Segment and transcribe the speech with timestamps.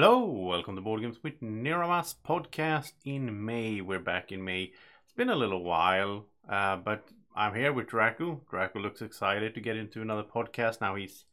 [0.00, 3.80] Hello, welcome to Board Games with Niramas podcast in May.
[3.80, 4.70] We're back in May.
[5.02, 8.40] It's been a little while, uh, but I'm here with Draco.
[8.48, 10.80] Draco looks excited to get into another podcast.
[10.80, 11.24] Now he's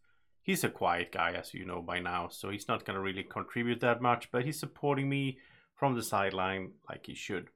[0.41, 3.21] he's a quiet guy, as you know by now, so he's not going to really
[3.21, 5.37] contribute that much, but he's supporting me
[5.75, 7.49] from the sideline like he should.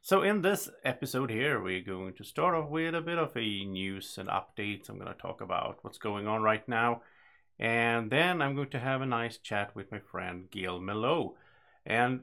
[0.00, 3.64] So in this episode here, we're going to start off with a bit of a
[3.64, 4.88] news and updates.
[4.88, 7.02] I'm going to talk about what's going on right now
[7.58, 11.36] and then I'm going to have a nice chat with my friend Gail Mello.
[11.84, 12.20] And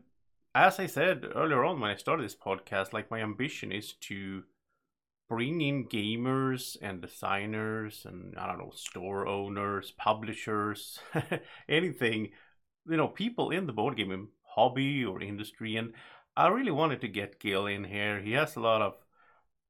[0.55, 4.43] as I said earlier on when I started this podcast, like my ambition is to
[5.29, 10.99] bring in gamers and designers and I don't know, store owners, publishers,
[11.69, 12.31] anything,
[12.89, 15.75] you know, people in the board gaming hobby or industry.
[15.75, 15.93] And
[16.35, 18.19] I really wanted to get Gail in here.
[18.19, 18.95] He has a lot of,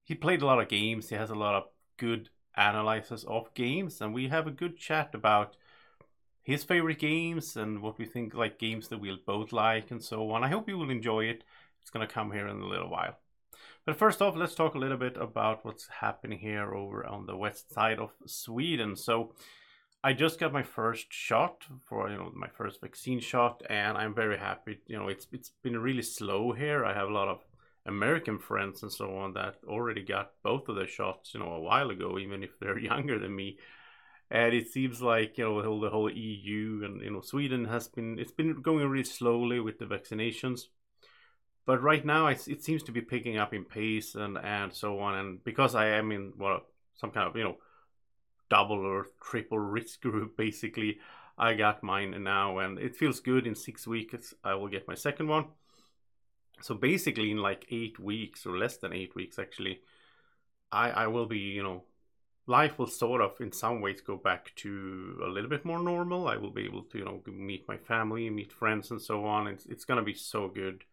[0.05, 1.09] he played a lot of games.
[1.09, 1.63] He has a lot of
[1.97, 5.55] good analysis of games, and we have a good chat about
[6.43, 10.31] his favorite games and what we think like games that we'll both like and so
[10.31, 10.43] on.
[10.43, 11.43] I hope you will enjoy it.
[11.81, 13.17] It's gonna come here in a little while.
[13.85, 17.35] But first off, let's talk a little bit about what's happening here over on the
[17.35, 18.95] west side of Sweden.
[18.95, 19.33] So
[20.03, 24.15] I just got my first shot for you know my first vaccine shot, and I'm
[24.15, 24.79] very happy.
[24.87, 26.85] You know, it's it's been really slow here.
[26.85, 27.43] I have a lot of
[27.85, 31.59] American friends and so on that already got both of their shots, you know, a
[31.59, 33.57] while ago, even if they're younger than me.
[34.31, 37.65] And it seems like you know the whole, the whole EU and you know Sweden
[37.65, 40.65] has been it's been going really slowly with the vaccinations,
[41.65, 44.99] but right now it, it seems to be picking up in pace and and so
[44.99, 45.15] on.
[45.15, 46.61] And because I am in well
[46.93, 47.57] some kind of you know
[48.51, 50.99] double or triple risk group basically,
[51.35, 53.47] I got mine now and it feels good.
[53.47, 55.45] In six weeks I will get my second one
[56.61, 59.79] so basically in like eight weeks or less than eight weeks actually
[60.71, 61.83] i i will be you know
[62.49, 66.27] life will sort of in some ways go back to a little bit more normal.
[66.27, 69.47] I will be able to you know meet my family meet friends and so on.
[69.47, 70.83] It's, it's going to be so good.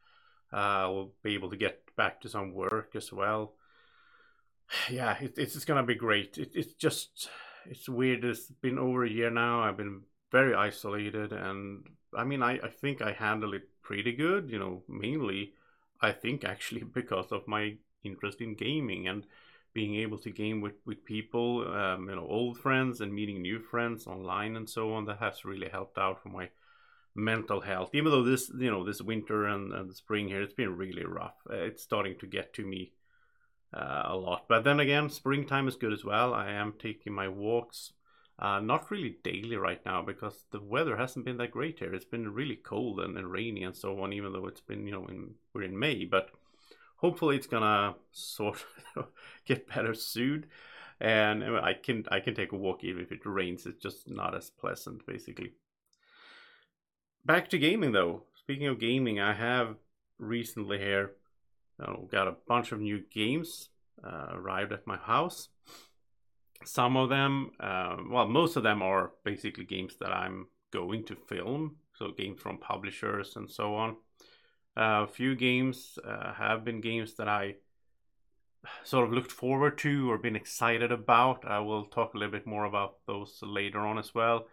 [0.52, 3.54] Uh, we'll be able to get back to some work as well.
[4.90, 6.36] Yeah it, it's going to be great.
[6.38, 7.30] It, it's just
[7.64, 8.24] it's weird.
[8.24, 9.62] It's been over a year now.
[9.62, 14.50] I've been very isolated and i mean i, I think i handle it pretty good
[14.50, 15.52] you know mainly
[16.00, 19.26] I think actually because of my interest in gaming and
[19.72, 23.60] being able to game with with people, um, you know, old friends and meeting new
[23.60, 25.04] friends online and so on.
[25.04, 26.48] That has really helped out for my
[27.14, 27.90] mental health.
[27.94, 31.04] Even though this, you know, this winter and, and the spring here, it's been really
[31.04, 31.36] rough.
[31.50, 32.92] Uh, it's starting to get to me
[33.74, 34.46] uh, a lot.
[34.48, 36.32] But then again, springtime is good as well.
[36.32, 37.92] I am taking my walks
[38.38, 41.94] uh, not really daily right now because the weather hasn't been that great here.
[41.94, 44.92] It's been really cold and, and rainy and so on, even though it's been, you
[44.92, 46.04] know, in, we're in May.
[46.04, 46.30] But
[46.96, 48.64] hopefully it's gonna sort
[48.96, 49.06] of
[49.46, 50.46] get better soon.
[51.00, 53.66] And I can I can take a walk even if it rains.
[53.66, 55.52] It's just not as pleasant, basically.
[57.24, 58.24] Back to gaming though.
[58.34, 59.76] Speaking of gaming, I have
[60.18, 61.12] recently here
[62.10, 63.68] got a bunch of new games
[64.02, 65.48] uh, arrived at my house
[66.64, 71.16] some of them, uh, well, most of them are basically games that I'm going to
[71.16, 73.96] film, so games from publishers and so on.
[74.76, 77.56] Uh, a few games uh, have been games that I
[78.84, 81.44] sort of looked forward to or been excited about.
[81.46, 84.48] I will talk a little bit more about those later on as well.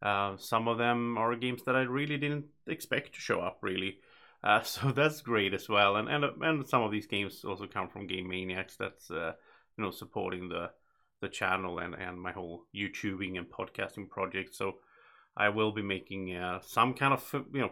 [0.00, 3.98] Uh, some of them are games that I really didn't expect to show up, really.
[4.42, 5.96] Uh, so that's great as well.
[5.96, 8.76] And, and and some of these games also come from Game Maniacs.
[8.76, 9.32] That's uh,
[9.76, 10.70] you know supporting the
[11.20, 14.54] the channel and, and my whole YouTubing and podcasting project.
[14.54, 14.76] So
[15.36, 17.70] I will be making uh, some kind of, you know,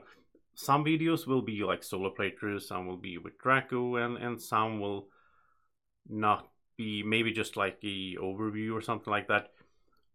[0.54, 4.80] some videos will be like solo playthroughs, some will be with Draco, and, and some
[4.80, 5.08] will
[6.08, 9.50] not be maybe just like a overview or something like that.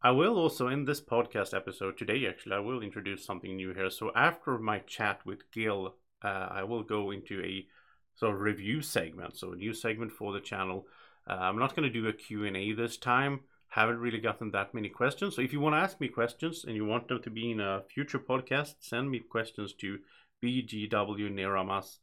[0.04, 3.92] I will also in this podcast episode today, actually, I will introduce something new here.
[3.92, 7.68] So after my chat with Gil, uh, I will go into a
[8.16, 10.88] sort of review segment, so a new segment for the channel
[11.30, 13.42] uh, I'm not going to do a Q&A this time.
[13.70, 15.36] Haven't really gotten that many questions.
[15.36, 17.62] So if you want to ask me questions and you want them to be in
[17.62, 20.00] a future podcast, send me questions to
[20.44, 22.00] bgwniramas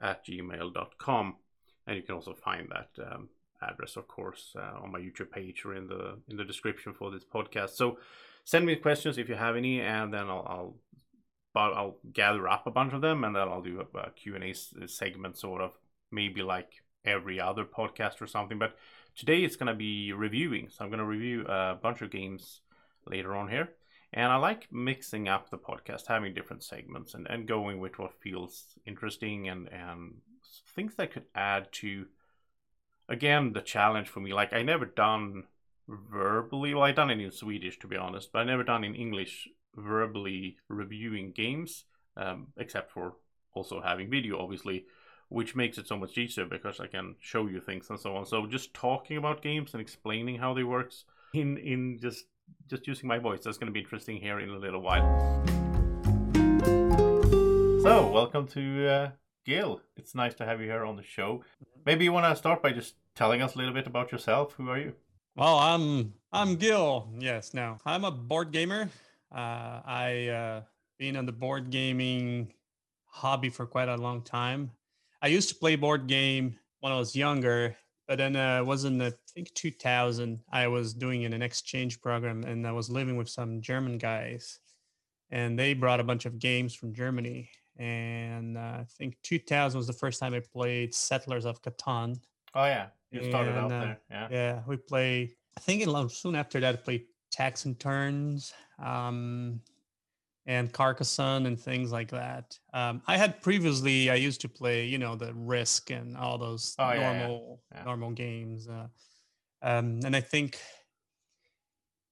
[0.00, 1.36] at gmail.com.
[1.86, 3.28] And you can also find that um,
[3.60, 7.10] address, of course, uh, on my YouTube page or in the in the description for
[7.10, 7.70] this podcast.
[7.70, 7.98] So
[8.44, 10.74] send me questions if you have any, and then I'll, I'll
[11.52, 14.52] but I'll gather up a bunch of them and then I'll do a, a Q&A
[14.86, 15.72] segment sort of
[16.12, 18.58] maybe like every other podcast or something.
[18.58, 18.76] But
[19.16, 20.68] today it's going to be reviewing.
[20.68, 22.60] So I'm going to review a bunch of games
[23.06, 23.70] later on here.
[24.12, 28.20] And I like mixing up the podcast, having different segments and, and going with what
[28.20, 30.14] feels interesting and, and
[30.74, 32.06] things that could add to,
[33.08, 34.32] again, the challenge for me.
[34.34, 35.44] Like, I never done
[35.88, 38.94] verbally, well, I done it in Swedish to be honest, but I never done in
[38.96, 41.84] English verbally reviewing games.
[42.16, 43.14] um, except for
[43.54, 44.84] also having video, obviously,
[45.30, 48.26] which makes it so much easier because I can show you things and so on.
[48.26, 52.26] So just talking about games and explaining how they works in in just
[52.68, 55.06] just using my voice, that's going to be interesting here in a little while.
[57.82, 59.10] So welcome to uh,
[59.46, 59.80] Gil.
[59.96, 61.44] It's nice to have you here on the show.
[61.86, 64.54] Maybe you want to start by just telling us a little bit about yourself.
[64.54, 64.94] Who are you?
[65.36, 67.08] Well, I'm I'm Gil.
[67.18, 68.90] Yes, now I'm a board gamer.
[69.32, 70.62] Uh, I uh,
[70.98, 72.52] been on the board gaming
[73.06, 74.72] hobby for quite a long time.
[75.22, 77.76] I used to play board game when I was younger,
[78.08, 80.40] but then uh, it was in the, I think 2000.
[80.50, 84.58] I was doing an exchange program, and I was living with some German guys,
[85.30, 87.50] and they brought a bunch of games from Germany.
[87.78, 92.18] And uh, I think 2000 was the first time I played Settlers of Catan.
[92.54, 94.00] Oh yeah, you started and, out uh, there.
[94.10, 94.28] Yeah.
[94.30, 95.36] Yeah, we play.
[95.56, 98.52] I think it, soon after that, I played Tax and Turns.
[98.82, 99.60] Um,
[100.50, 102.58] and Carcassonne and things like that.
[102.74, 106.74] Um, I had previously I used to play, you know, the Risk and all those
[106.76, 107.84] oh, normal yeah, yeah.
[107.84, 108.66] normal games.
[108.66, 108.88] Uh,
[109.62, 110.58] um, and I think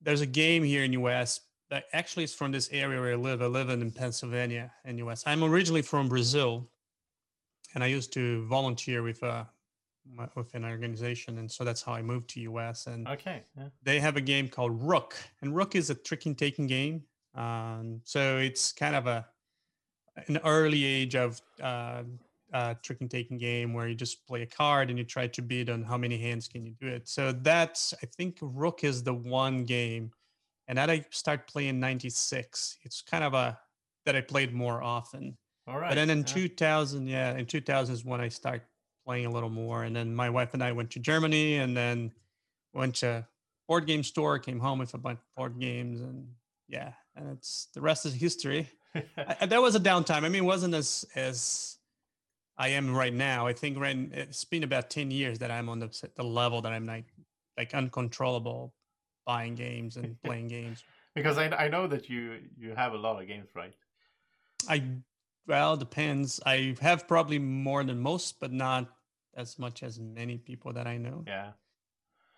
[0.00, 1.40] there's a game here in US
[1.70, 3.42] that actually is from this area where I live.
[3.42, 5.24] I live in Pennsylvania in US.
[5.26, 6.70] I'm originally from Brazil,
[7.74, 9.48] and I used to volunteer with a
[10.16, 12.86] uh, with an organization, and so that's how I moved to US.
[12.86, 13.64] And okay, yeah.
[13.82, 17.02] they have a game called Rook, and Rook is a tricking taking game
[17.34, 19.26] um, so it's kind of a
[20.26, 22.02] an early age of uh,
[22.52, 25.42] uh, trick and taking game where you just play a card and you try to
[25.42, 27.08] bid on how many hands can you do it.
[27.08, 30.10] So that's I think Rook is the one game,
[30.66, 32.78] and that I start playing '96.
[32.82, 33.58] It's kind of a
[34.06, 35.36] that I played more often.
[35.66, 35.90] All right.
[35.90, 36.24] But then in yeah.
[36.24, 38.62] 2000, yeah, in 2000 is when I start
[39.04, 39.84] playing a little more.
[39.84, 42.12] And then my wife and I went to Germany, and then
[42.72, 43.26] went to
[43.68, 46.26] board game store, came home with a bunch of board games, and
[46.68, 48.70] yeah, and it's the rest is history.
[49.16, 50.22] I, that was a downtime.
[50.22, 51.76] I mean, it wasn't as as
[52.56, 53.46] I am right now.
[53.46, 56.72] I think right, it's been about ten years that I'm on the the level that
[56.72, 57.06] I'm like
[57.56, 58.74] like uncontrollable
[59.26, 60.82] buying games and playing games.
[61.14, 63.74] Because I I know that you you have a lot of games, right?
[64.68, 64.82] I
[65.46, 66.40] well depends.
[66.46, 68.88] I have probably more than most, but not
[69.36, 71.24] as much as many people that I know.
[71.26, 71.52] Yeah.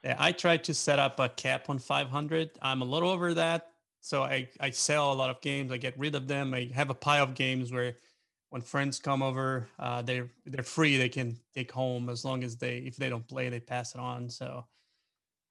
[0.04, 2.52] Yeah, I try to set up a cap on 500.
[2.62, 5.72] I'm a little over that, so I, I sell a lot of games.
[5.72, 6.54] I get rid of them.
[6.54, 7.96] I have a pile of games where
[8.50, 10.96] when friends come over, uh, they're they're free.
[10.96, 14.00] They can take home as long as they if they don't play, they pass it
[14.00, 14.28] on.
[14.28, 14.64] So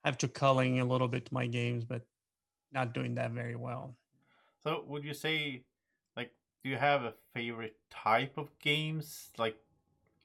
[0.03, 2.01] I have to culling a little bit my games, but
[2.71, 3.95] not doing that very well.
[4.63, 5.63] So would you say
[6.17, 6.31] like
[6.63, 9.57] do you have a favorite type of games like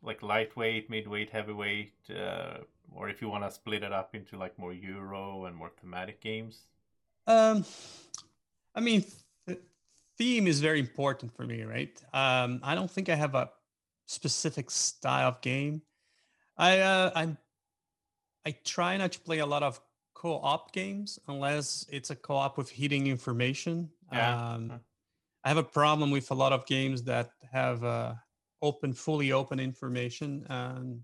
[0.03, 2.59] like lightweight, midweight, heavyweight, uh,
[2.93, 6.21] or if you want to split it up into like more Euro and more thematic
[6.21, 6.67] games?
[7.27, 7.65] Um,
[8.75, 9.05] I mean,
[9.47, 9.61] th-
[10.19, 12.03] theme is very important for me, right?
[12.13, 13.51] Um, I don't think I have a
[14.07, 15.83] specific style of game.
[16.57, 17.39] I uh, I'm
[18.47, 19.81] I try not to play a lot of
[20.15, 23.91] co-op games unless it's a co-op with hidden information.
[24.13, 24.55] Yeah.
[24.55, 24.81] Um,
[25.45, 28.15] I have a problem with a lot of games that have uh,
[28.63, 31.03] open, fully open information, and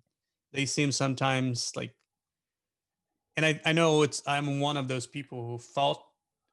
[0.52, 1.94] they seem sometimes like.
[3.36, 6.04] And I, I know it's I'm one of those people who felt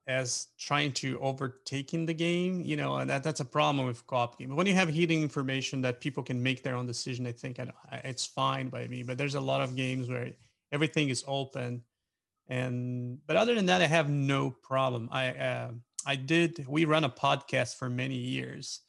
[0.08, 4.40] as trying to overtaking the game, you know, and that, that's a problem with co-op
[4.40, 4.56] game.
[4.56, 7.68] When you have hidden information that people can make their own decision, I think I,
[8.06, 9.04] it's fine by me.
[9.04, 10.32] But there's a lot of games where
[10.72, 11.84] everything is open,
[12.48, 15.10] and but other than that, I have no problem.
[15.12, 15.72] I uh,
[16.06, 16.66] I did.
[16.68, 18.80] We run a podcast for many years,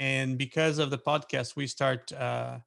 [0.00, 2.58] and because of the podcast, we start uh,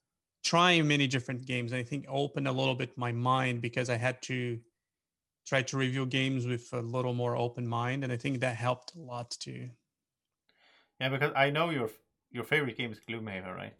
[0.45, 1.73] trying many different games.
[1.73, 4.59] And I think opened a little bit my mind because I had to
[5.45, 8.95] try to review games with a little more open mind, and I think that helped
[8.95, 9.69] a lot too.
[10.99, 11.89] Yeah, because I know your
[12.31, 13.73] your favorite game is Gloomhaven, right?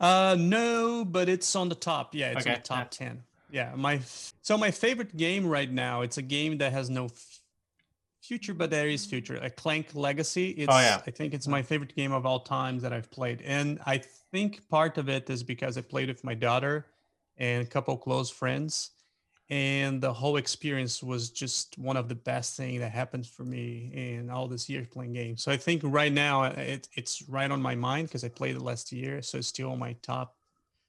[0.00, 2.14] Uh, no, but it's on the top.
[2.14, 2.50] Yeah, it's okay.
[2.50, 3.06] in the top yeah.
[3.06, 3.22] ten.
[3.50, 4.00] Yeah, my
[4.42, 6.02] so my favorite game right now.
[6.02, 7.40] It's a game that has no f-
[8.22, 9.36] future, but there is future.
[9.36, 10.50] A Clank Legacy.
[10.50, 11.02] It's, oh yeah.
[11.06, 14.68] I think it's my favorite game of all times that I've played, and I think
[14.68, 16.86] part of it is because I played with my daughter
[17.36, 18.90] and a couple close friends
[19.50, 23.90] and the whole experience was just one of the best thing that happened for me
[23.92, 25.42] in all this years playing games.
[25.42, 28.54] So I think right now uh, it, it's right on my mind because I played
[28.54, 30.36] it last year, so it's still on my top.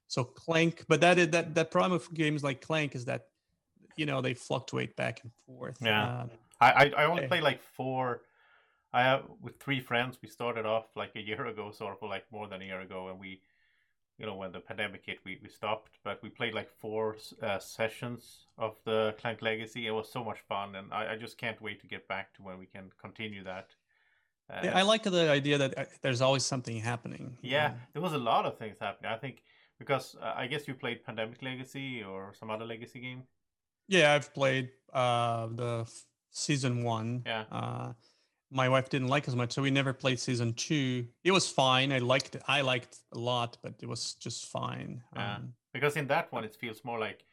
[0.08, 3.28] So Clank, but that is that that problem with games like Clank is that
[3.96, 5.78] you know they fluctuate back and forth.
[5.82, 8.22] Yeah, um, I, I I only play like four.
[8.94, 10.18] I have with three friends.
[10.22, 13.08] We started off like a year ago, sort of like more than a year ago,
[13.08, 13.42] and we
[14.22, 17.60] you know when the pandemic hit we, we stopped but we played like four uh,
[17.60, 21.60] sessions of the clank legacy it was so much fun and I, I just can't
[21.62, 23.70] wait to get back to when we can continue that
[24.52, 27.38] Uh, Yeah, I like the idea that uh, there's always something happening.
[27.42, 29.12] yeah, there was a lot of things happening.
[29.12, 29.36] I think
[29.80, 33.24] because uh, I guess you played Pandemic Legacy or some other Legacy game.
[33.88, 37.24] Yeah, I've played uh, the f- season one.
[37.26, 37.46] Yeah.
[38.52, 41.08] My wife didn't like as much, so we never played season two.
[41.24, 41.92] It was fine.
[41.94, 42.44] I liked it.
[42.48, 45.02] I liked a lot, but it was just fine.
[45.16, 45.36] Yeah.
[45.36, 47.24] Um, Because in that one, it feels more like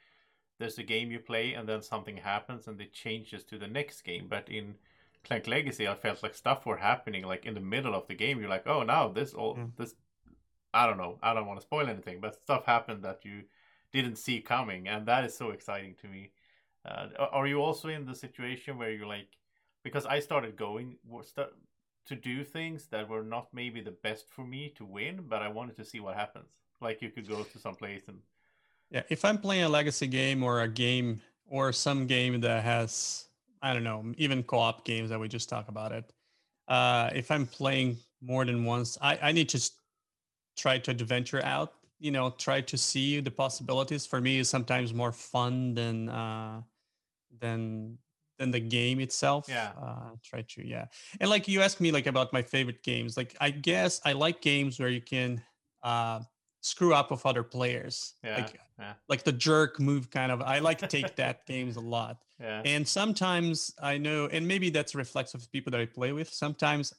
[0.58, 4.02] there's a game you play and then something happens and it changes to the next
[4.02, 4.28] game.
[4.28, 4.76] But in
[5.24, 8.38] Clank Legacy, I felt like stuff were happening like in the middle of the game.
[8.40, 9.66] You're like, oh, now this all Yeah.
[9.76, 9.94] this.
[10.72, 11.18] I don't know.
[11.22, 13.42] I don't want to spoil anything, but stuff happened that you
[13.92, 16.30] didn't see coming, and that is so exciting to me.
[16.84, 19.28] Uh, are you also in the situation where you're like,
[19.82, 20.96] because I started going
[22.06, 25.48] to do things that were not maybe the best for me to win, but I
[25.48, 26.50] wanted to see what happens.
[26.80, 28.20] Like you could go to some place and
[28.90, 33.28] Yeah, if I'm playing a legacy game or a game or some game that has,
[33.62, 36.12] I don't know, even co-op games that we just talk about it.
[36.68, 39.70] Uh, if I'm playing more than once, I, I need to
[40.56, 41.74] try to adventure out.
[41.98, 44.06] You know, try to see the possibilities.
[44.06, 46.62] For me, is sometimes more fun than uh,
[47.40, 47.98] than
[48.38, 49.46] than the game itself.
[49.48, 49.72] Yeah.
[49.80, 50.86] Uh, try to yeah,
[51.20, 53.16] and like you asked me like about my favorite games.
[53.16, 55.42] Like I guess I like games where you can
[55.82, 56.20] uh,
[56.60, 58.14] screw up with other players.
[58.22, 58.94] Yeah, Like yeah.
[59.08, 62.62] like the jerk move kind of i like to take that games a lot yeah,
[62.64, 66.92] and sometimes i know and maybe that's reflexive of people that i play with sometimes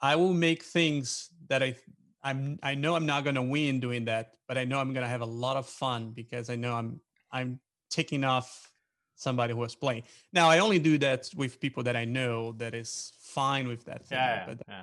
[0.00, 1.74] i will make things that i
[2.22, 5.04] i'm i know i'm not going to win doing that but i know i'm going
[5.04, 7.00] to have a lot of fun because i know i'm
[7.30, 8.72] i'm taking off
[9.14, 10.02] somebody who was playing
[10.32, 14.04] now i only do that with people that i know that is fine with that
[14.06, 14.82] thing yeah, but yeah.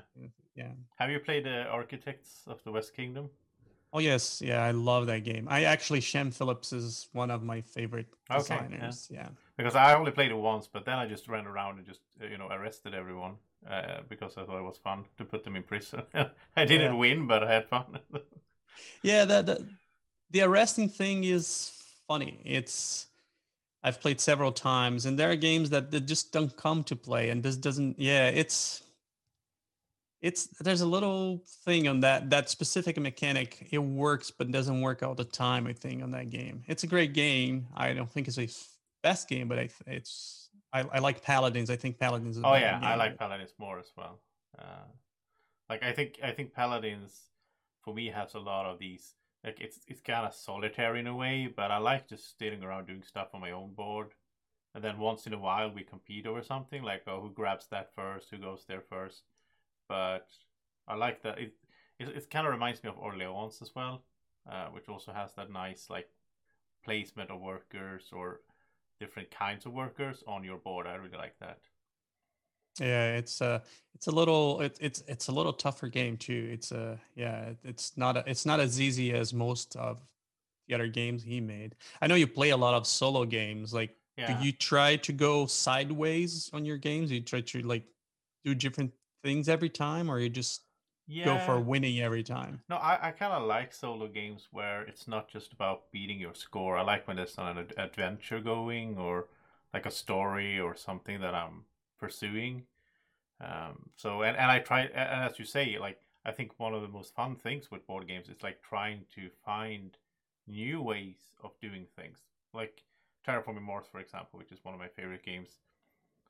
[0.55, 3.29] yeah Have you played the Architects of the West Kingdom?
[3.93, 5.47] Oh yes, yeah, I love that game.
[5.49, 8.67] I actually Shem Phillips is one of my favorite Okay, yeah.
[8.67, 9.07] designers.
[9.11, 9.27] Yeah.
[9.57, 12.25] Because I only played it once, but then I just ran around and just uh,
[12.31, 13.35] you know arrested everyone
[13.69, 16.03] uh, because I thought it was fun to put them in prison.
[16.55, 16.99] I didn't Yeah.
[17.03, 17.99] win, but I had fun.
[19.03, 19.67] Yeah, the, the
[20.31, 21.71] the arresting thing is
[22.07, 22.41] funny.
[22.45, 23.07] It's
[23.83, 27.29] I've played several times, and there are games that, that just don't come to play,
[27.29, 27.99] and this doesn't.
[27.99, 28.83] Yeah, it's
[30.21, 33.67] it's there's a little thing on that that specific mechanic.
[33.71, 35.65] It works, but doesn't work all the time.
[35.65, 37.67] I think on that game, it's a great game.
[37.75, 38.47] I don't think it's a
[39.01, 41.71] best game, but I it's I, I like Paladins.
[41.71, 42.37] I think Paladins.
[42.37, 44.19] Is oh yeah, I like Paladins more as well.
[44.57, 44.85] Uh,
[45.69, 47.19] like I think I think Paladins
[47.83, 49.15] for me has a lot of these.
[49.43, 52.87] Like it's it's kind of solitary in a way, but I like just sitting around
[52.87, 54.13] doing stuff on my own board.
[54.73, 57.93] And then once in a while we compete over something, like oh who grabs that
[57.95, 59.23] first, who goes there first.
[59.87, 60.27] But
[60.87, 61.55] I like that it
[61.99, 64.03] it, it kind of reminds me of Orleans as well,
[64.49, 66.09] uh, which also has that nice like
[66.83, 68.41] placement of workers or
[68.99, 70.87] different kinds of workers on your board.
[70.87, 71.59] I really like that.
[72.79, 73.59] Yeah, it's uh
[73.93, 76.49] it's a little it, it's it's a little tougher game too.
[76.51, 79.99] It's a yeah, it's not a, it's not as easy as most of
[80.67, 81.75] the other games he made.
[82.01, 83.73] I know you play a lot of solo games.
[83.73, 84.39] Like Yeah.
[84.39, 87.11] do you try to go sideways on your games?
[87.11, 87.83] You try to like
[88.45, 90.63] do different things every time or you just
[91.07, 91.25] yeah.
[91.25, 92.61] go for winning every time?
[92.69, 96.33] No, I, I kind of like solo games where it's not just about beating your
[96.35, 96.77] score.
[96.77, 99.27] I like when there's an ad- adventure going or
[99.73, 101.65] like a story or something that I'm
[102.01, 102.63] pursuing.
[103.39, 106.81] Um, so and, and I try and as you say, like I think one of
[106.81, 109.97] the most fun things with board games is like trying to find
[110.47, 112.19] new ways of doing things.
[112.53, 112.83] Like
[113.25, 115.49] Terraforming Mars, for example, which is one of my favorite games.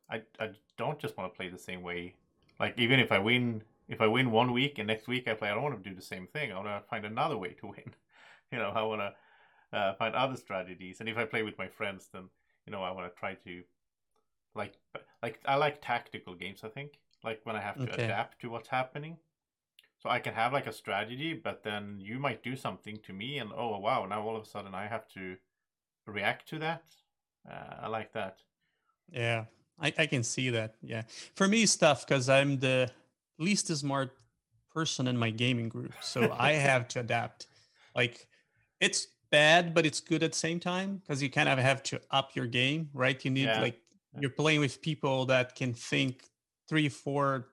[0.09, 2.13] I, I don't just want to play the same way.
[2.59, 5.49] Like even if I win if I win one week and next week I play,
[5.49, 6.51] I don't want to do the same thing.
[6.51, 7.93] I want to find another way to win.
[8.51, 10.99] You know, I want to uh, find other strategies.
[10.99, 12.23] And if I play with my friends, then
[12.65, 13.63] you know I want to try to
[14.55, 14.77] like
[15.23, 16.61] like I like tactical games.
[16.63, 18.05] I think like when I have to Okay.
[18.05, 19.17] adapt to what's happening.
[19.99, 23.37] So I can have like a strategy, but then you might do something to me,
[23.37, 25.37] and oh wow, now all of a sudden I have to
[26.07, 26.83] react to that.
[27.49, 28.39] Uh, I like that.
[29.11, 29.45] Yeah,
[29.79, 30.75] I, I can see that.
[30.81, 31.03] Yeah.
[31.35, 32.91] For me, it's tough because I'm the
[33.37, 34.11] least smart
[34.73, 35.93] person in my gaming group.
[36.01, 37.47] So I have to adapt.
[37.95, 38.27] Like,
[38.79, 42.01] it's bad, but it's good at the same time because you kind of have to
[42.09, 43.23] up your game, right?
[43.23, 43.81] You need, Yeah, like.
[44.19, 46.23] You're playing with people that can think
[46.67, 47.49] three, four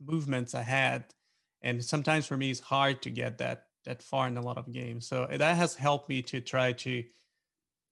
[0.00, 1.14] movements ahead.
[1.62, 4.70] And sometimes for me, it's hard to get that that far in a lot of
[4.72, 5.06] games.
[5.06, 7.04] So eh, that has helped me to try to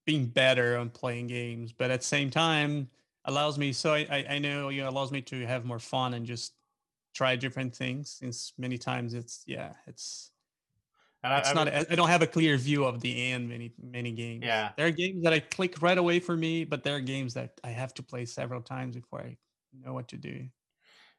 [0.07, 2.89] being better on playing games, but at the same time
[3.25, 3.73] allows me.
[3.73, 6.55] So I I, I know you know allows me to have more fun and just
[7.15, 8.11] try different things.
[8.11, 10.33] Since many times it's yeah it's
[11.23, 13.73] And it's I not I I don't have a clear view of the end many
[13.83, 14.45] many games.
[14.45, 14.71] Yeah.
[14.77, 17.61] there are games that I click right away for me, but there are games that
[17.65, 19.37] I have to play several times before I
[19.85, 20.49] know what to do.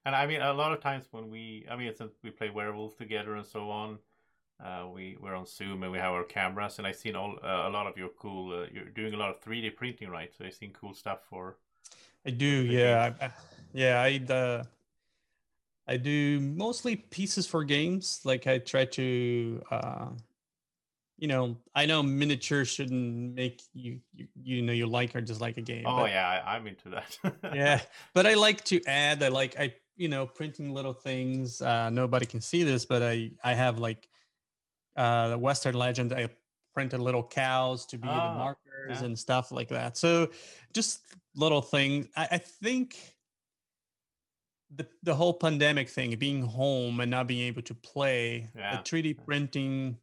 [0.06, 2.96] And I mean, a lot of times when we, I mean, since we play werewolf
[2.98, 4.00] together and so on,
[4.64, 7.68] uh, we we're on Zoom and we have our cameras, and I've seen all uh,
[7.68, 8.54] a lot of your cool.
[8.54, 10.32] Uh, you're doing a lot of 3D printing, right?
[10.38, 11.58] So I've seen cool stuff for.
[12.26, 13.30] I do, yeah, I,
[13.74, 14.02] yeah.
[14.02, 14.64] I uh,
[15.90, 18.22] I do mostly pieces for games.
[18.24, 20.10] Like I try to, uh,
[21.18, 25.58] you know, I know miniature shouldn't make you, you, you know, you like or dislike
[25.58, 25.86] a game.
[25.88, 27.18] Oh but, yeah, I, am into that.
[27.56, 27.82] yeah,
[28.14, 29.24] but I like to add.
[29.24, 31.60] I like I, you know, printing little things.
[31.60, 34.08] Uh, nobody can see this, but I I have like
[34.96, 36.14] uh, the Western Legend.
[36.14, 36.30] I
[36.76, 39.06] printed little cows to be oh, the markers yeah.
[39.06, 39.98] and stuff like that.
[39.98, 40.30] So
[40.72, 41.02] just
[41.36, 42.06] little things.
[42.16, 42.96] I, I think
[44.76, 48.78] the the whole pandemic thing, being home and not being able to play, yeah.
[48.78, 49.98] the 3D printing,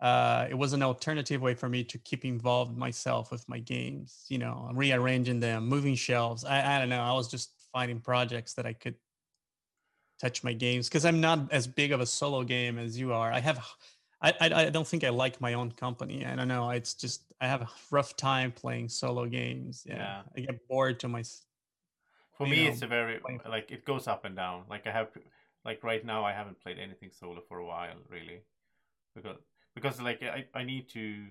[0.00, 4.24] uh, it was an alternative way for me to keep involved myself with my games.
[4.28, 6.44] You know, rearranging them, moving shelves.
[6.44, 7.02] I, I don't know.
[7.02, 8.96] I was just finding projects that I could
[10.20, 13.32] touch my games because I'm not as big of a solo game as you are.
[13.32, 13.64] I have
[14.22, 16.24] I, I, I don't think I like my own company.
[16.24, 16.70] I don't know.
[16.70, 19.84] It's just I have a rough time playing solo games.
[19.84, 20.22] Yeah, yeah.
[20.36, 21.24] I get bored to my.
[22.44, 24.64] For me, know, it's a very like it goes up and down.
[24.68, 25.08] Like I have,
[25.64, 28.40] like right now, I haven't played anything solo for a while, really,
[29.14, 29.36] because
[29.74, 31.26] because like I, I need to.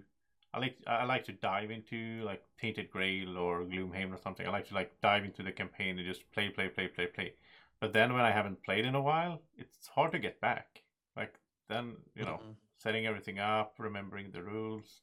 [0.54, 4.46] I like I like to dive into like Tainted Grail or Gloomhaven or something.
[4.46, 7.34] I like to like dive into the campaign and just play, play, play, play, play.
[7.80, 10.82] But then when I haven't played in a while, it's hard to get back.
[11.16, 11.36] Like
[11.70, 12.52] then you know, mm-hmm
[12.82, 15.02] setting everything up, remembering the rules.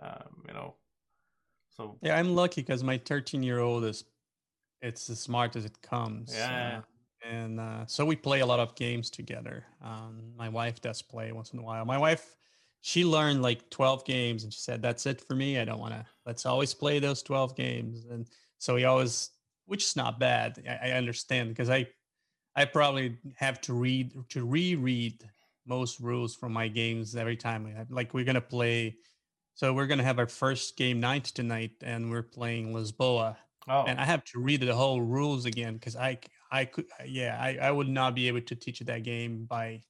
[0.00, 0.74] Um, you know,
[1.76, 4.04] so yeah, I'm lucky because my 13 year old is
[4.82, 6.34] it's as smart as it comes.
[6.34, 6.78] Yeah.
[6.78, 9.64] Uh, and uh, so we play a lot of games together.
[9.80, 11.84] Um, my wife does play once in a while.
[11.84, 12.34] My wife,
[12.80, 15.58] she learned like 12 games and she said, That's it for me.
[15.58, 18.06] I don't want to, let's always play those 12 games.
[18.10, 19.30] And so we always,
[19.66, 20.62] which is not bad.
[20.68, 21.86] I, I understand because I,
[22.56, 25.24] I probably have to read, to reread
[25.66, 27.86] most rules from my games every time.
[27.88, 28.96] Like we're gonna play,
[29.54, 33.36] so we're gonna have our first game night tonight, and we're playing Lisboa.
[33.68, 33.84] Oh.
[33.86, 36.18] And I have to read the whole rules again because I
[36.50, 39.82] I could yeah I I would not be able to teach that game by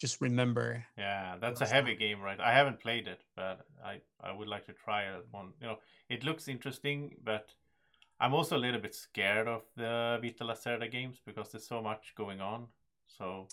[0.00, 0.84] just remember.
[0.98, 2.38] Yeah, that's a heavy game, right?
[2.40, 5.52] I haven't played it, but I I would like to try it one.
[5.60, 7.54] You know, it looks interesting, but
[8.20, 12.14] I'm also a little bit scared of the Vital Lacerda games because there's so much
[12.16, 12.66] going on.
[13.06, 13.48] So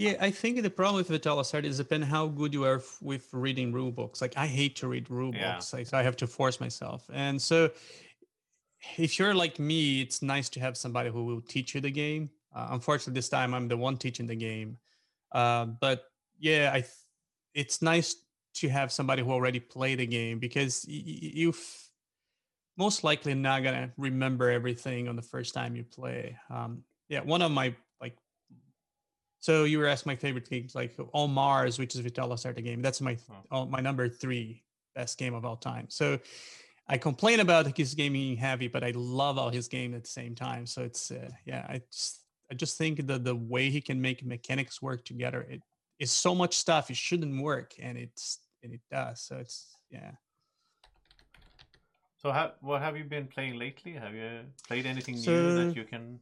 [0.00, 2.98] yeah, I think the problem with Vital Lacerda is depend how good you are f-
[3.02, 4.22] with reading rule books.
[4.22, 5.52] Like I hate to read rule yeah.
[5.52, 7.06] books, like, so I have to force myself.
[7.12, 7.70] And so,
[8.96, 12.30] if you're like me, it's nice to have somebody who will teach you the game.
[12.54, 14.78] Uh, unfortunately, this time I'm the one teaching the game.
[15.32, 16.04] Uh, but
[16.38, 16.92] yeah, I th-
[17.54, 18.16] it's nice
[18.54, 21.88] to have somebody who already played the game because y- y- you f-
[22.76, 26.36] most likely not gonna remember everything on the first time you play.
[26.48, 28.16] Um, yeah, one of my like,
[29.38, 32.82] so you were asking my favorite games, like On Mars, which is Vital Lacerda game.
[32.82, 33.16] That's my
[33.52, 33.66] oh.
[33.66, 34.64] my number three
[34.94, 35.86] best game of all time.
[35.88, 36.18] So
[36.90, 40.10] I complain about his game being heavy, but I love all his game at the
[40.10, 40.66] same time.
[40.66, 44.26] So it's uh, yeah, I just I just think that the way he can make
[44.26, 45.62] mechanics work together, it
[46.00, 49.22] is so much stuff it shouldn't work, and it's and it does.
[49.22, 50.10] So it's yeah.
[52.18, 53.92] So how, what have you been playing lately?
[53.92, 56.18] Have you played anything so, new that you can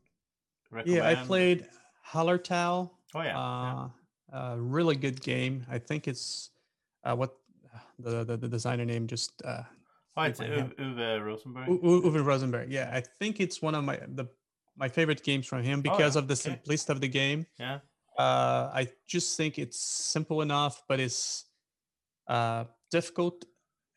[0.70, 0.98] recommend?
[0.98, 1.66] Yeah, I played
[2.07, 3.88] Hallertau Oh yeah, uh,
[4.33, 4.54] yeah.
[4.59, 5.64] really good game.
[5.70, 6.50] I think it's
[7.04, 7.35] uh, what
[7.98, 9.33] the, the, the designer name just.
[10.18, 11.68] Uh, oh, it's Uwe Rosenberg.
[11.68, 12.70] U- Uwe Rosenberg.
[12.70, 14.26] Yeah, I think it's one of my the
[14.76, 16.50] my favorite games from him because oh, of the okay.
[16.50, 17.46] simplicity of the game.
[17.59, 17.78] Yeah.
[18.18, 21.44] Uh, I just think it's simple enough, but it's
[22.26, 23.44] uh, difficult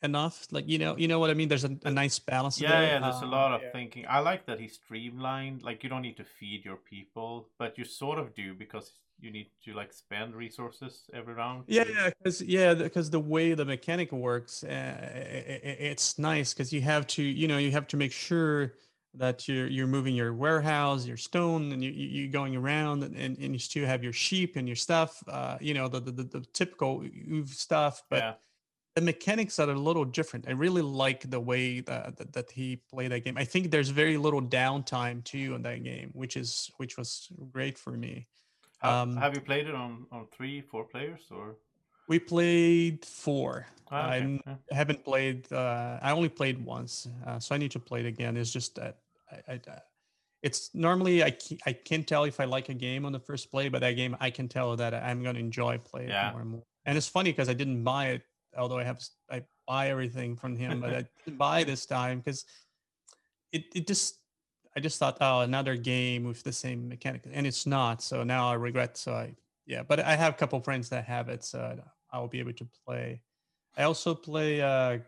[0.04, 0.48] enough.
[0.52, 1.50] Like you know, you know what I mean.
[1.50, 2.62] There's a, a nice balance.
[2.62, 2.84] Yeah, there.
[2.84, 3.00] yeah.
[3.00, 3.72] There's a lot of yeah.
[3.72, 4.06] thinking.
[4.08, 5.64] I like that he streamlined.
[5.64, 9.32] Like you don't need to feed your people, but you sort of do because you
[9.32, 11.64] need to like spend resources every round.
[11.68, 14.68] Yeah, yeah, because yeah, because the way the mechanic works, uh,
[15.64, 18.74] it's nice because you have to, you know, you have to make sure
[19.14, 23.38] that you're you're moving your warehouse, your stone, and you you're going around, and, and,
[23.38, 25.24] and you still have your sheep and your stuff.
[25.28, 27.06] Uh, you know, the the, the, the typical
[27.46, 28.20] stuff, but.
[28.20, 28.34] Yeah
[28.96, 30.48] the mechanics are a little different.
[30.48, 33.38] I really like the way that, that, that he played that game.
[33.38, 37.78] I think there's very little downtime too in that game, which is which was great
[37.78, 38.28] for me.
[38.84, 41.56] Um, have you played it on on three, four players or?
[42.08, 43.68] We played four.
[43.92, 44.42] Oh, okay.
[44.48, 45.52] I haven't played.
[45.52, 48.36] Uh, I only played once, uh, so I need to play it again.
[48.38, 48.98] It's just that
[49.32, 49.60] I, I,
[50.42, 53.70] it's normally I I can't tell if I like a game on the first play,
[53.70, 56.32] but that game I can tell that I'm going to enjoy playing yeah.
[56.32, 56.64] more and more.
[56.86, 58.24] And it's funny because I didn't buy it
[58.58, 62.46] although I have I buy everything from him, but I didn't buy this time because
[63.52, 64.20] it it just
[64.76, 68.02] I just thought, oh, another game with the same mechanic, and it's not.
[68.02, 68.98] So now I regret.
[68.98, 71.78] So I, yeah, but I have a couple friends that have it, so
[72.12, 73.22] I'll be able to play.
[73.78, 75.00] I also play uh,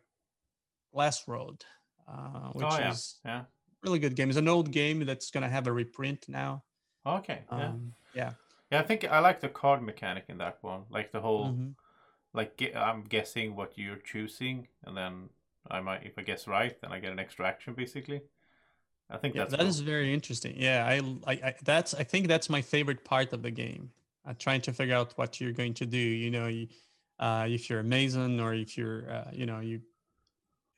[0.93, 1.63] Glass Road,
[2.07, 2.91] uh, which oh, yeah.
[2.91, 3.43] is yeah.
[3.83, 4.29] really good game.
[4.29, 6.63] It's an old game that's gonna have a reprint now.
[7.05, 7.41] Okay.
[7.51, 7.67] Yeah.
[7.67, 8.31] Um, yeah.
[8.71, 10.83] Yeah, I think I like the card mechanic in that one.
[10.89, 11.75] Like the whole, Mhm.
[12.33, 15.29] like I'm guessing what you're choosing, and then
[15.69, 18.21] I might, if I guess right, then I get an extra action basically.
[19.09, 19.67] I think Yeah, that's that cool.
[19.67, 20.55] is very interesting.
[20.57, 20.95] Yeah, I,
[21.27, 23.91] I, I that's I think that's my favorite part of the game.
[24.25, 25.97] Uh, trying to figure out what you're going to do.
[25.97, 26.67] You know, you,
[27.19, 29.81] uh, if you're a mason or if you're, uh, you know, you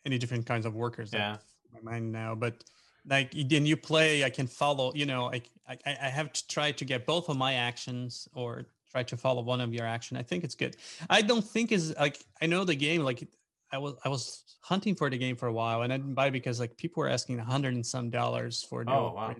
[0.06, 1.12] any different kinds of workers.
[1.14, 1.38] Yeah.
[1.74, 2.64] My mind now, but
[3.08, 4.92] like then you play, I can follow.
[4.96, 8.66] You know, I, I I have to try to get both of my actions or
[8.92, 10.16] try to follow one of your action.
[10.18, 10.78] I think it's good.
[11.10, 13.28] I don't think is like I know the game like
[13.72, 16.28] I was I was hunting for the game for a while and I didn't buy
[16.28, 19.36] it because like people were asking a hundred and some dollars for the Oh, wow.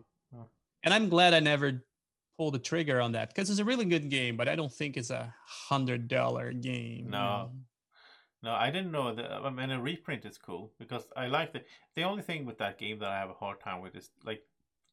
[0.84, 1.84] And I'm glad I never
[2.38, 4.98] pulled the trigger on that because it's a really good game, but I don't think
[4.98, 7.06] it's a hundred dollar game.
[7.06, 7.18] you No.
[7.18, 7.52] know?
[8.44, 9.32] No, I didn't know that.
[9.32, 11.64] I mean, a reprint is cool because I like the.
[11.96, 14.44] The only thing with that game that I have a hard time with is like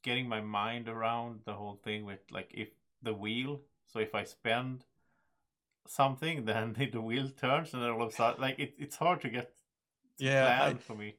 [0.03, 2.71] getting my mind around the whole thing with like if
[3.03, 3.61] the wheel.
[3.87, 4.87] So if I spend
[5.87, 9.21] something, then the wheel turns, and then all of a sudden, like it, it's hard
[9.23, 9.55] to get.
[10.19, 11.17] Yeah, I- for me.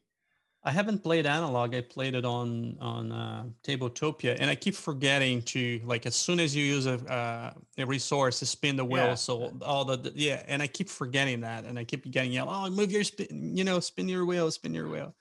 [0.66, 1.76] I haven't played analog.
[1.76, 6.40] I played it on on uh, Tabletopia, and I keep forgetting to like as soon
[6.40, 9.08] as you use a uh, a resource to spin the wheel.
[9.08, 12.32] Yeah, So all the, the- yeah, and I keep forgetting that, and I keep getting
[12.32, 15.14] yelled, "Oh, move your spin, you know, spin your wheel, spin your wheel."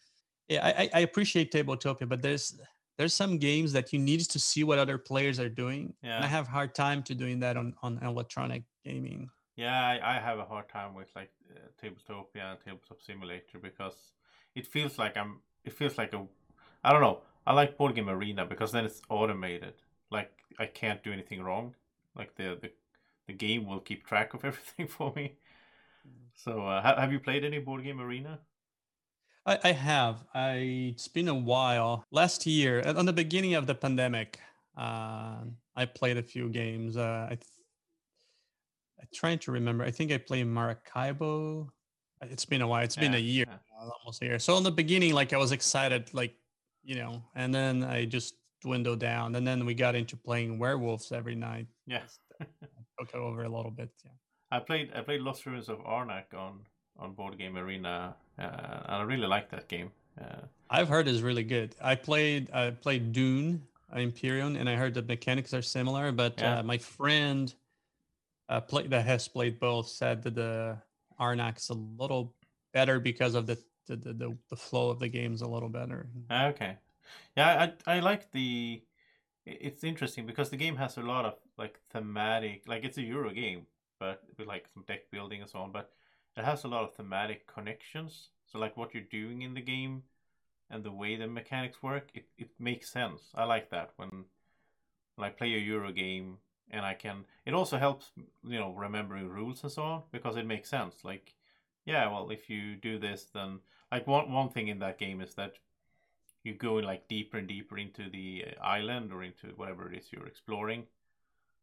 [0.48, 2.60] Yeah, I, I I appreciate Tabletopia, but there's
[2.96, 6.28] there's some games that you need to see what other players are doing, and I
[6.28, 9.30] have hard time to doing that on on electronic gaming.
[9.56, 14.12] Yeah, I, I have a hard time with like uh, Tabletopia and Tabletop Simulator because
[14.54, 15.40] it feels like I'm.
[15.64, 16.24] It feels like a.
[16.84, 17.20] I don't know.
[17.46, 19.74] I like Board Game Arena because then it's automated.
[20.10, 21.74] Like I can't do anything wrong.
[22.16, 22.70] Like the the,
[23.26, 25.34] the game will keep track of everything for me.
[26.34, 28.40] So uh, ha- have you played any Board Game Arena?
[29.44, 30.24] I, I have.
[30.34, 32.04] I it's been a while.
[32.10, 34.38] Last year, on the beginning of the pandemic,
[34.76, 35.44] uh,
[35.76, 36.96] I played a few games.
[36.96, 37.38] Uh, I
[39.02, 39.84] I'm trying to remember.
[39.84, 41.70] I think I played Maracaibo.
[42.22, 42.84] Uh, It's been a while.
[42.84, 43.56] It's been a year, yeah.
[43.80, 44.38] uh, almost a year.
[44.38, 46.34] So in the beginning, like I was excited, like
[46.84, 49.34] you know, and then I just dwindled down.
[49.36, 51.66] And then we got into playing werewolves every night.
[51.86, 52.46] Yes, Yeah.
[52.98, 53.90] Took it over a little bit.
[54.04, 54.10] Yeah.
[54.50, 56.60] I played I played Lost Ruins of Arnak on
[56.98, 58.42] on Board Game Arena, uh,
[58.86, 59.90] and I really like that game.
[60.20, 61.74] Uh, I've heard is really good.
[61.80, 63.62] I played I played Dune
[63.92, 66.12] uh, Imperium, and I heard the mechanics are similar.
[66.12, 66.58] But Yeah.
[66.58, 67.52] uh, my friend
[68.52, 70.76] uh, play, that has played both said that the
[71.18, 72.34] Arnak's a little
[72.72, 76.08] better because of the the, the the flow of the game's a little better.
[76.30, 76.76] Okay.
[77.36, 78.82] Yeah, I I like the.
[79.44, 83.30] It's interesting because the game has a lot of like thematic, like it's a Euro
[83.30, 83.66] game,
[83.98, 85.72] but with like some deck building and so on.
[85.72, 85.90] But
[86.36, 88.28] it has a lot of thematic connections.
[88.46, 90.04] So like what you're doing in the game,
[90.70, 93.22] and the way the mechanics work, it, it makes sense.
[93.34, 94.26] I like that when
[95.16, 96.38] when I play a Euro game
[96.72, 97.24] and I can.
[97.44, 101.04] It also helps you know remembering rules and so on because it makes sense.
[101.04, 101.34] Like,
[101.84, 105.34] yeah, well, if you do this, then like one one thing in that game is
[105.34, 105.54] that
[106.44, 110.12] you go like deeper and deeper into the uh, island or into whatever it is
[110.12, 110.84] you're exploring.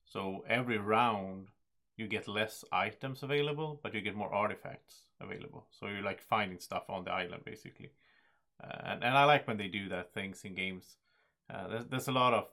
[0.06, 1.50] So every round
[1.98, 5.68] you get less items available, but you get more artifacts available.
[5.72, 7.92] So you're like finding stuff on the island basically.
[8.64, 10.98] Uh, and, and I like when they do that things in games.
[11.54, 12.46] Uh, there's, there's a lot of,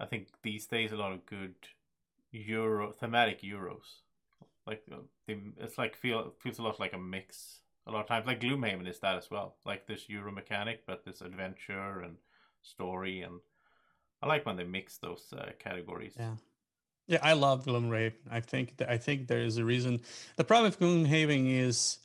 [0.00, 1.54] I think these days, a lot of good
[2.32, 4.00] Euro thematic Euros.
[4.66, 7.60] Like uh, they, it's like feel feels a lot like a mix.
[7.86, 9.56] A lot of times, like Gloomhaven is that as well.
[9.64, 12.16] Like this Euro mechanic, but this adventure and
[12.62, 13.40] story, and
[14.22, 16.14] I like when they mix those uh, categories.
[16.18, 16.36] Yeah.
[17.08, 18.12] Yeah, I love Gloomhaven.
[18.30, 20.00] I think that I think there is a reason.
[20.36, 21.98] The problem with Gloomhaven is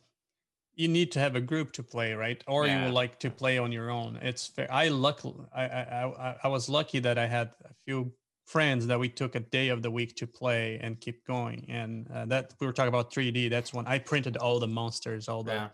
[0.77, 2.43] you need to have a group to play, right?
[2.47, 2.83] Or you Yeah.
[2.83, 4.17] would like to play on your own.
[4.17, 4.71] It's fair.
[4.71, 5.21] I luck.
[5.53, 9.35] I, I I I was lucky that I had a few friends that we took
[9.35, 11.65] a day of the week to play and keep going.
[11.69, 13.49] And uh, that we were talking about 3D.
[13.49, 15.71] That's when I printed all the monsters, all the Yeah.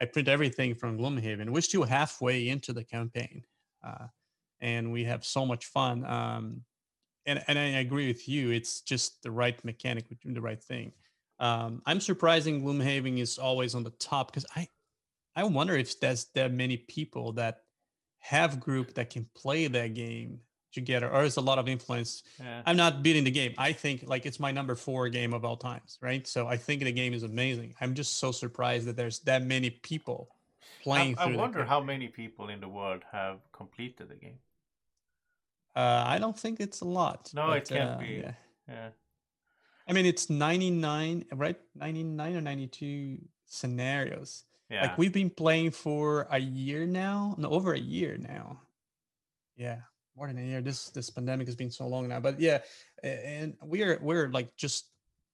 [0.00, 1.50] I print everything from Gloomhaven.
[1.50, 3.44] We're still halfway into the campaign,
[3.82, 4.08] uh,
[4.60, 6.04] and we have so much fun.
[6.04, 6.64] Um,
[7.26, 8.50] and and I agree with you.
[8.50, 10.92] It's just the right mechanic, with doing the right thing.
[11.38, 14.68] Um, I'm surprising Gloomhaven is always on the top because I
[15.34, 17.62] I wonder if there's that many people that
[18.20, 20.40] have group that can play that game
[20.72, 22.22] together, or is a lot of influence.
[22.38, 22.62] Yeah.
[22.66, 23.54] I'm not beating the game.
[23.58, 26.26] I think like it's my number four game of all times, right?
[26.26, 27.74] So I think the game is amazing.
[27.80, 30.28] I'm just so surprised that there's that many people
[30.82, 31.16] playing.
[31.18, 34.38] I the wonder how many people in the world have completed the game.
[35.74, 37.30] Uh, I don't think it's a lot.
[37.34, 38.22] No, but, it can't uh, be.
[38.22, 38.32] Yeah.
[38.68, 38.88] Yeah.
[39.88, 41.56] I mean, it's 99, right?
[41.74, 44.44] 99 or 92 scenarios.
[44.68, 44.82] Yeah.
[44.82, 48.60] Like we've been playing for a year now, no, over a year now.
[49.56, 49.78] Yeah,
[50.16, 50.60] more than a year.
[50.60, 52.58] This this pandemic has been so long now, but yeah,
[53.02, 54.86] and we're we're like just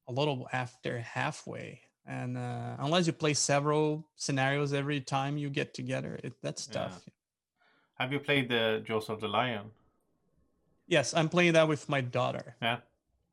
[0.06, 1.80] a little after halfway.
[2.06, 6.74] And uh, unless you play several scenarios every time you get together, it, that's Yeah.
[6.88, 7.02] tough.
[7.98, 9.70] Have you played the Jaws of the Lion?
[10.88, 12.56] Yes, I'm playing that with my daughter.
[12.60, 12.78] Yeah.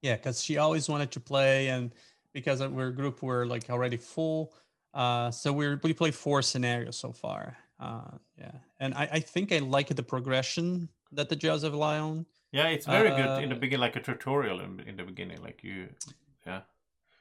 [0.01, 1.91] Yeah, because she always wanted to play, and
[2.33, 4.53] because our group were like already full,
[4.93, 7.57] uh, so we're we played four scenarios so far.
[7.79, 12.25] Uh, yeah, and I, I think I like the progression that the Jaws of Lion.
[12.51, 15.41] Yeah, it's very good in the Uh, beginning, like a tutorial in, in the beginning.
[15.41, 15.89] Like you,
[16.45, 16.61] yeah,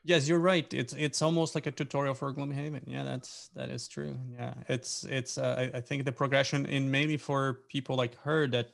[0.04, 0.72] Yes, you're right.
[0.72, 2.82] It's it's almost like a tutorial for Gloomhaven.
[2.86, 4.16] Yeah, that's that is true.
[4.32, 5.36] Yeah, it's it's.
[5.36, 8.70] Uh, I, I think the progression in maybe for people like her that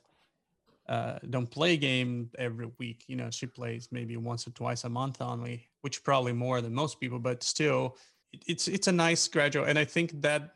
[0.88, 3.04] uh, don't play a game every week.
[3.06, 6.74] You know, she plays maybe once or twice a month only, which probably more than
[6.74, 7.18] most people.
[7.18, 7.96] But still,
[8.32, 10.50] it, it's it's a nice gradual, and I think that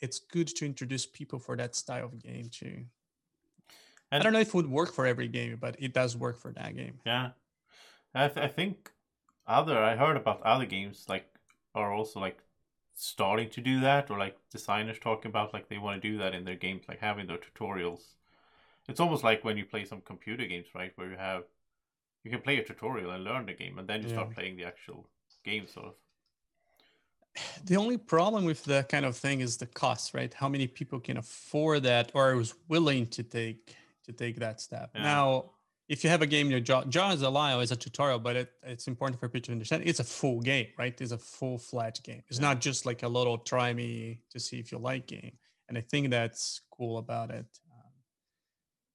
[0.00, 2.84] it's good to introduce people for that style of game too.
[4.12, 6.52] I don't know if it would work for every game, but it does work for
[6.52, 7.00] that game.
[7.04, 7.30] yeah.
[8.14, 8.92] I, th- I think
[9.46, 11.26] other I heard about other games like
[11.74, 12.38] are also like
[12.94, 16.32] starting to do that, or like designers talking about like they want to do that
[16.32, 18.14] in their games, like having their tutorials.
[18.88, 21.44] It's almost like when you play some computer games, right, where you have
[22.22, 24.64] you can play a tutorial and learn the game, and then you start playing the
[24.64, 25.08] actual
[25.44, 25.94] game, sort of.
[27.64, 30.32] The only problem with that kind of thing is the cost, right?
[30.32, 34.90] How many people can afford that or is willing to take to take that step?
[34.94, 35.02] Yeah.
[35.02, 35.50] Now,
[35.88, 38.52] if you have a game, your Jaw, is a Lion is a tutorial, but it,
[38.62, 40.98] it's important for people to understand it's a full game, right?
[41.00, 42.22] It's a full fledged game.
[42.28, 42.48] It's Yeah.
[42.48, 45.36] not just like a little try me to see if you like game.
[45.68, 47.46] And I think that's cool about it.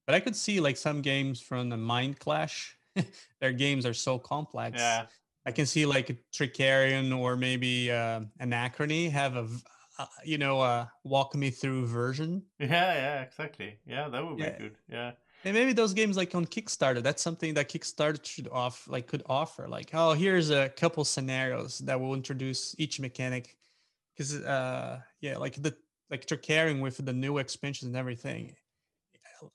[0.09, 2.75] But I could see like some games from the Mind Clash.
[3.41, 4.79] Their games are so complex.
[4.79, 5.05] Yeah,
[5.45, 9.47] I can see like a Trickerion or maybe uh, Anachrony have a,
[9.99, 12.41] uh, you know, a walk me through version.
[12.57, 13.77] yeah, yeah, exactly.
[13.85, 14.77] Yeah, that would be good.
[14.91, 15.11] Yeah.
[15.45, 19.21] And maybe those games like on Kickstarter, that's something that Kickstarter should off like could
[19.27, 19.67] offer.
[19.67, 23.55] Like, oh, here's a couple scenarios that will introduce each mechanic.
[24.15, 25.77] Because uh yeah, like the
[26.09, 28.55] like Trickerion with the new expansions and everything.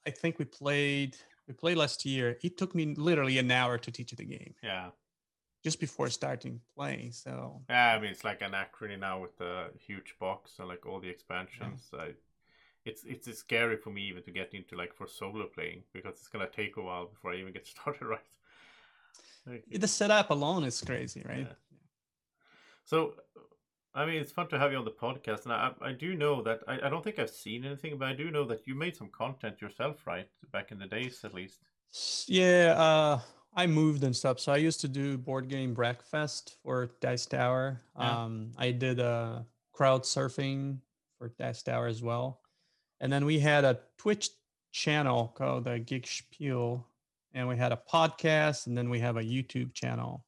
[0.05, 1.17] I think we played
[1.47, 2.37] we played last year.
[2.43, 4.89] It took me literally an hour to teach the game Yeah.
[5.63, 7.11] just before starting playing.
[7.11, 10.99] So Yeah, I mean it's like Anachrony now with the huge box and like all
[10.99, 11.89] the expansions.
[11.93, 12.13] I,
[12.85, 16.13] it's it's it's scary for me even to get into like for solo playing because
[16.15, 18.19] it's gonna take a while before I even get started right.
[19.47, 21.47] Like, the setup alone is crazy, right?
[21.47, 21.53] Yeah.
[22.83, 23.13] So,
[23.95, 26.41] I mean, it's fun to have you on the podcast, and I I do know
[26.41, 28.95] that I, I don't think I've seen anything, but I do know that you made
[28.95, 30.27] some content yourself, right?
[30.51, 31.59] Back in the days, at least.
[32.27, 33.19] Yeah, uh,
[33.55, 34.39] I moved and stuff.
[34.39, 37.81] So I used to do board game breakfast for Dice Tower.
[37.97, 38.23] Yeah.
[38.23, 39.39] Um, I did uh,
[39.71, 40.79] crowd surfing
[41.17, 42.41] for Dice Tower as well.
[42.99, 44.29] And then we had a Twitch
[44.73, 46.85] channel called the Geek Spiel,
[47.33, 50.25] and we had a podcast, and then we have a YouTube channel.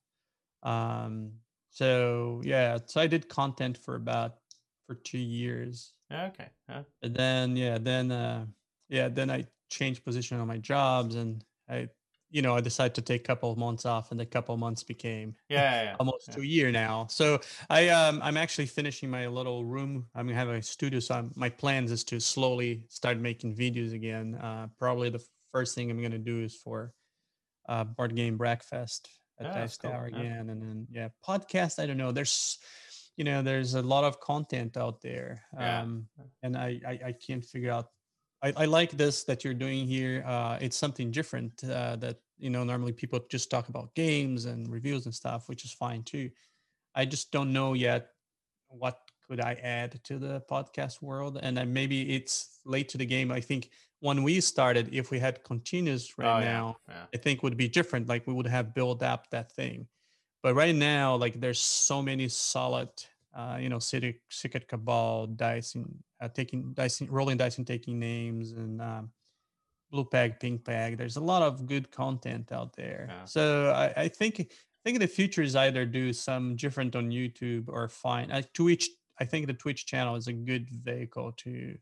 [0.64, 1.34] Um,
[1.78, 4.38] so yeah, so I did content for about
[4.88, 5.94] for two years.
[6.12, 6.48] Okay.
[6.68, 6.82] Yeah.
[7.04, 8.48] And then yeah, then uh
[8.90, 11.90] yeah, then I changed position on my jobs and I
[12.32, 14.60] you know, I decided to take a couple of months off and the couple of
[14.60, 16.42] months became Yeah, yeah, almost yeah.
[16.42, 17.06] year now.
[17.12, 20.08] So I um I'm actually finishing my little room.
[20.16, 21.00] I'm gonna have a studio.
[21.00, 24.34] So I'm, my plans is to slowly start making videos again.
[24.34, 26.92] Uh probably the first thing I'm gonna do is for
[27.70, 30.20] uh board game breakfast at Yeah, Dice cool, Tower yeah.
[30.20, 30.50] again.
[30.50, 32.12] And then yeah, podcast, I don't know.
[32.12, 32.58] There's
[33.18, 35.44] you know, there's a lot of content out there.
[35.54, 35.82] Yeah.
[35.82, 36.08] Um
[36.44, 37.88] and I, I I can't figure out.
[38.44, 40.24] I, I like this that you're doing here.
[40.24, 44.72] Uh, it's something different uh, that you know normally people just talk about games and
[44.72, 46.30] reviews and stuff, which is fine too.
[46.94, 48.10] I just don't know yet
[48.70, 53.06] what could I add to the podcast world, and then maybe it's late to the
[53.08, 53.32] game.
[53.32, 57.06] I think when we started, if we had continuous right Oh, now, Yeah.
[57.14, 58.08] I think would be different.
[58.08, 59.88] Like we would have built up that thing.
[60.44, 62.90] But right now, like there's so many solid,
[63.36, 68.00] uh, you know, Secret, Secret Cabal, dice and uh, taking dice, rolling dice and taking
[68.00, 69.12] names, and um,
[69.92, 70.98] Blue Peg, Pink Peg.
[70.98, 73.08] There's a lot of good content out there.
[73.10, 73.26] Yeah.
[73.26, 77.66] So I, I think I think the future is either do some different on YouTube
[77.68, 78.90] or find uh, Twitch.
[79.20, 81.76] I think the Twitch channel is a good vehicle to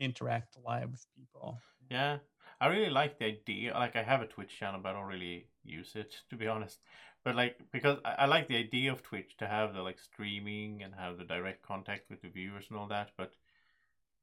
[0.00, 1.58] interact live with people.
[1.90, 2.18] Yeah,
[2.60, 3.74] I really like the idea.
[3.74, 6.78] Like, I have a Twitch channel, but I don't really use it to be honest.
[7.22, 10.82] But like, because I, I like the idea of Twitch to have the like streaming
[10.82, 13.10] and have the direct contact with the viewers and all that.
[13.16, 13.34] But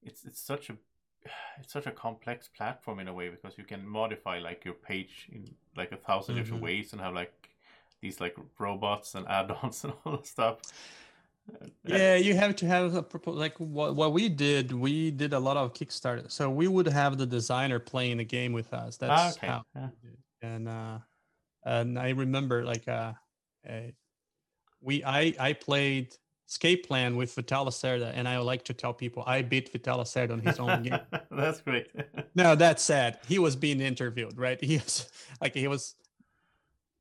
[0.01, 0.73] it's it's such a
[1.59, 5.27] it's such a complex platform in a way because you can modify like your page
[5.31, 6.41] in like a 1000 mm-hmm.
[6.41, 7.49] different ways and have like
[8.01, 10.59] these like robots and add-ons and all that stuff
[11.85, 15.39] yeah you have to have a proposal like what, what we did we did a
[15.39, 19.11] lot of kickstarter so we would have the designer playing the game with us that's
[19.11, 19.47] ah, okay.
[19.47, 19.87] how yeah.
[20.41, 20.97] and uh
[21.65, 23.13] and i remember like uh,
[24.81, 26.15] we i i played
[26.47, 30.31] escape plan with Vital Lacerda, and I like to tell people I beat Vital Lacerda
[30.31, 30.99] on his own game.
[31.31, 31.87] That's great.
[32.35, 33.19] no, that's sad.
[33.27, 34.61] He was being interviewed, right?
[34.63, 35.09] He was
[35.41, 35.95] like he was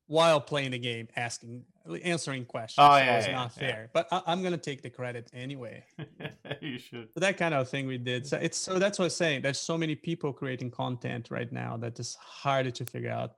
[0.07, 1.63] while playing the game, asking,
[2.03, 2.87] answering questions.
[2.89, 3.59] Oh yeah, so it's yeah, not yeah.
[3.59, 3.89] fair.
[3.93, 5.83] But I, am gonna take the credit anyway.
[6.61, 7.09] you should.
[7.13, 8.25] So that kind of thing we did.
[8.25, 9.41] So it's so that's what I'm saying.
[9.41, 13.35] There's so many people creating content right now that it's harder to figure out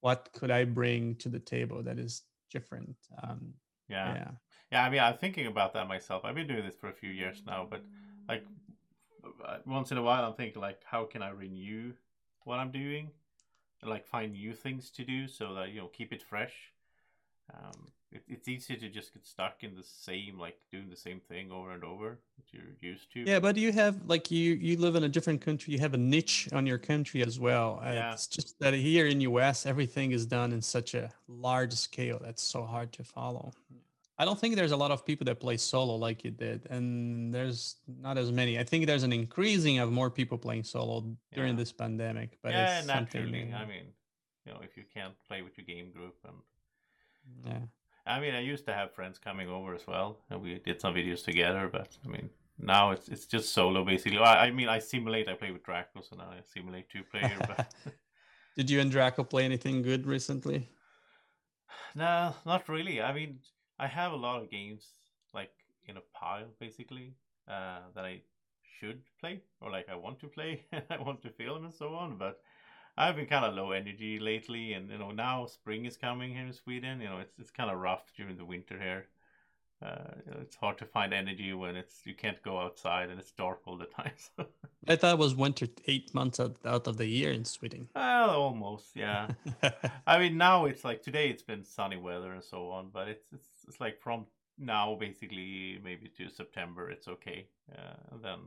[0.00, 2.96] what could I bring to the table that is different.
[3.22, 3.54] Um,
[3.88, 4.14] yeah.
[4.14, 4.30] yeah.
[4.72, 6.24] Yeah, I mean, I'm thinking about that myself.
[6.24, 7.84] I've been doing this for a few years now, but
[8.28, 8.44] like
[9.44, 11.92] uh, once in a while, I'm thinking like, how can I renew
[12.44, 13.10] what I'm doing,
[13.86, 16.54] like find new things to do so that you know keep it fresh.
[17.54, 21.20] Um, it, it's easy to just get stuck in the same like doing the same
[21.20, 23.20] thing over and over that you're used to.
[23.20, 25.72] Yeah, but you have like you you live in a different country.
[25.72, 27.80] You have a niche on your country as well.
[27.84, 28.12] Uh, yeah.
[28.12, 32.42] It's just that here in US, everything is done in such a large scale that's
[32.42, 33.52] so hard to follow.
[34.18, 37.34] I don't think there's a lot of people that play solo like you did, and
[37.34, 38.58] there's not as many.
[38.58, 42.38] I think there's an increasing of more people playing solo during this pandemic.
[42.42, 43.52] But yeah, naturally.
[43.52, 43.92] I mean,
[44.46, 46.36] you know, if you can't play with your game group, and
[47.44, 47.66] yeah,
[48.06, 50.94] I mean, I used to have friends coming over as well, and we did some
[50.94, 51.68] videos together.
[51.70, 54.18] But I mean, now it's it's just solo basically.
[54.18, 55.28] I, I mean, I simulate.
[55.28, 57.36] I play with Draco, so now I simulate two player.
[57.46, 57.74] But
[58.56, 60.70] did you and Draco play anything good recently?
[61.94, 63.00] No, not really.
[63.00, 63.38] I mean,
[63.78, 64.86] I have a lot of games
[65.34, 65.52] like
[65.86, 67.14] in a pile basically
[67.48, 68.22] uh, that I
[68.78, 71.94] should play or like I want to play and I want to film and so
[71.94, 72.40] on but
[72.98, 76.46] I've been kind of low energy lately and you know now spring is coming here
[76.46, 79.06] in Sweden you know it's it's kind of rough during the winter here
[79.82, 83.20] uh, you know, it's hard to find energy when it's you can't go outside and
[83.20, 84.12] it's dark all the time.
[84.16, 84.46] So.
[84.88, 87.88] I thought it was winter eight months out, out of the year in Sweden.
[87.94, 89.28] Well, almost, yeah.
[90.06, 93.26] I mean, now it's like today it's been sunny weather and so on, but it's
[93.32, 94.26] it's it's like from
[94.58, 98.38] now basically maybe to September it's okay, uh, and then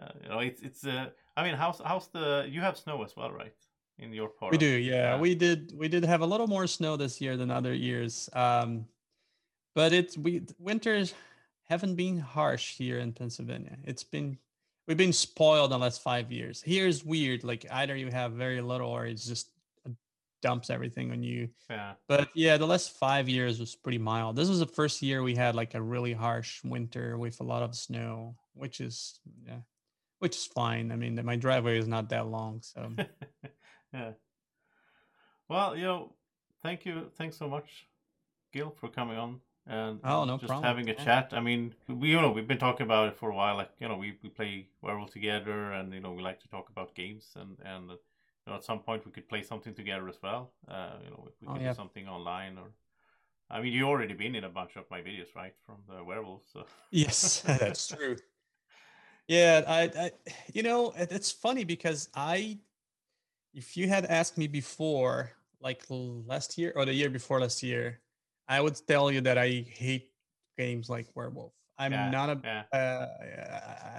[0.00, 3.16] uh, you know it's it's uh, I mean how's how's the you have snow as
[3.16, 3.54] well, right?
[3.98, 5.20] In your part, we do, yeah.
[5.20, 8.28] We did we did have a little more snow this year than other years.
[8.32, 8.86] Um,
[9.74, 11.14] but it's we winters
[11.68, 13.76] haven't been harsh here in Pennsylvania.
[13.84, 14.38] It's been
[14.86, 16.62] we've been spoiled the last five years.
[16.62, 19.48] Here's weird, like either you have very little or it's just
[20.44, 21.48] dumps everything on you.
[21.70, 21.94] Yeah.
[22.06, 24.36] But yeah, the last five years was pretty mild.
[24.36, 27.62] This was the first year we had like a really harsh winter with a lot
[27.62, 29.62] of snow, which is yeah,
[30.18, 30.92] which is fine.
[30.92, 32.92] I mean, my driveway is not that long, so
[33.94, 34.12] yeah.
[35.48, 36.12] Well, you know,
[36.62, 37.86] thank you, thanks so much,
[38.52, 40.66] Gil, for coming on and oh, no just problem.
[40.66, 41.30] having a chat.
[41.32, 43.56] I mean, we you know we've been talking about it for a while.
[43.56, 46.68] Like you know, we, we play Werewolf together, and you know we like to talk
[46.68, 47.90] about games, and and
[48.46, 50.52] you know at some point we could play something together as well.
[50.68, 51.70] Uh, you know, if we oh, could yeah.
[51.70, 52.70] do something online or.
[53.50, 56.48] I mean, you already been in a bunch of my videos, right, from the werewolves.
[56.50, 56.64] So.
[56.90, 58.16] yes, that's true.
[59.28, 60.10] Yeah, I, I,
[60.52, 62.58] you know, it's funny because I,
[63.52, 65.30] if you had asked me before,
[65.60, 68.00] like last year or the year before last year,
[68.48, 70.10] I would tell you that I hate
[70.58, 71.52] games like Werewolf.
[71.78, 72.40] I'm yeah, not a.
[72.44, 72.62] Yeah.
[72.72, 73.08] Uh,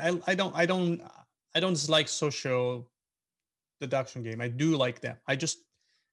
[0.02, 1.02] I I don't I don't
[1.56, 2.90] I don't dislike social
[3.80, 4.42] deduction game.
[4.42, 5.18] I do like them.
[5.28, 5.60] I just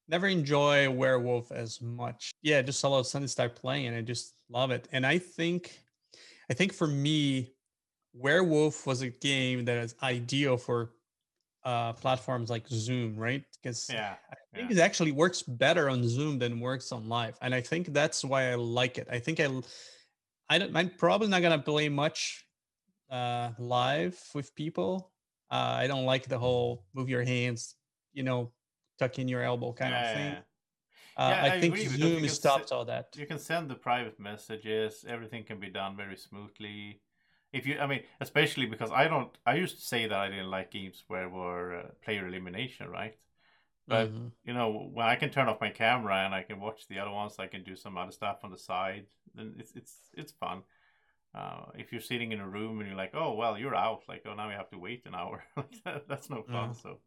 [0.07, 2.31] never enjoy Werewolf as much.
[2.41, 4.87] Yeah, just all of a sudden start playing and I just love it.
[4.91, 5.79] And I think
[6.49, 7.53] I think for me,
[8.13, 10.91] Werewolf was a game that is ideal for
[11.65, 13.43] uh, platforms like Zoom, right?
[13.61, 14.77] Because yeah, I think yeah.
[14.77, 18.51] it actually works better on Zoom than works on live, and I think that's why
[18.51, 19.07] I like it.
[19.09, 19.49] I think I,
[20.49, 22.45] I don't, I'm probably not gonna play much
[23.09, 25.12] uh, live with people.
[25.53, 27.75] Uh, I don't like the whole move your hands,
[28.13, 28.51] you know,
[28.99, 30.33] tuck in your elbow kind yeah, of thing.
[31.15, 33.09] Uh, yeah, I, I think Zoom stops all that.
[33.15, 35.05] You can send the private messages.
[35.07, 37.01] Everything can be done very smoothly
[37.53, 40.49] if you, I mean, especially because I don't, I used to say that I didn't
[40.49, 43.15] like games where were uh, player elimination, right?
[43.87, 44.27] But mm-hmm.
[44.43, 47.11] you know, when I can turn off my camera and I can watch the other
[47.11, 49.05] ones, I can do some other stuff on the side.
[49.35, 50.63] Then it's it's it's fun.
[51.35, 54.01] Uh, if you're sitting in a room and you're like, oh well, you're out.
[54.07, 55.43] Like, oh now you have to wait an hour.
[56.07, 56.69] That's no fun.
[56.69, 56.71] Yeah.
[56.73, 56.99] So,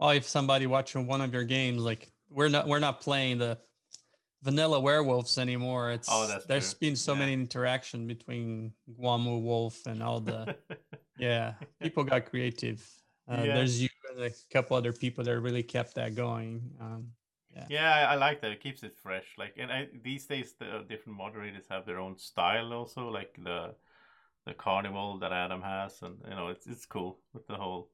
[0.00, 3.58] well, if somebody watching one of your games, like we're not we're not playing the
[4.42, 5.92] vanilla werewolves anymore.
[5.92, 6.78] It's Oh, that's there's true.
[6.88, 7.18] been so Yeah.
[7.20, 10.56] many interaction between Guamu Wolf and all the
[11.18, 11.54] yeah.
[11.80, 12.84] People got creative.
[13.30, 13.54] Uh, Yeah.
[13.54, 16.60] There's you and a couple other people that really kept that going.
[16.80, 17.12] Um,
[17.68, 18.50] Yeah, I, I like that.
[18.50, 19.26] It keeps it fresh.
[19.38, 23.08] Like, and I, these days the different moderators have their own style also.
[23.08, 23.74] Like the
[24.44, 27.90] the carnival that Adam has, and you know, it's it's cool with the whole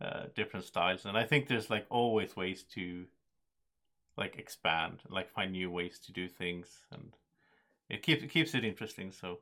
[0.00, 1.04] uh, different styles.
[1.04, 3.04] And I think there's like always ways to
[4.16, 7.12] like expand, like find new ways to do things, and
[7.88, 9.12] it keeps it keeps it interesting.
[9.12, 9.38] So,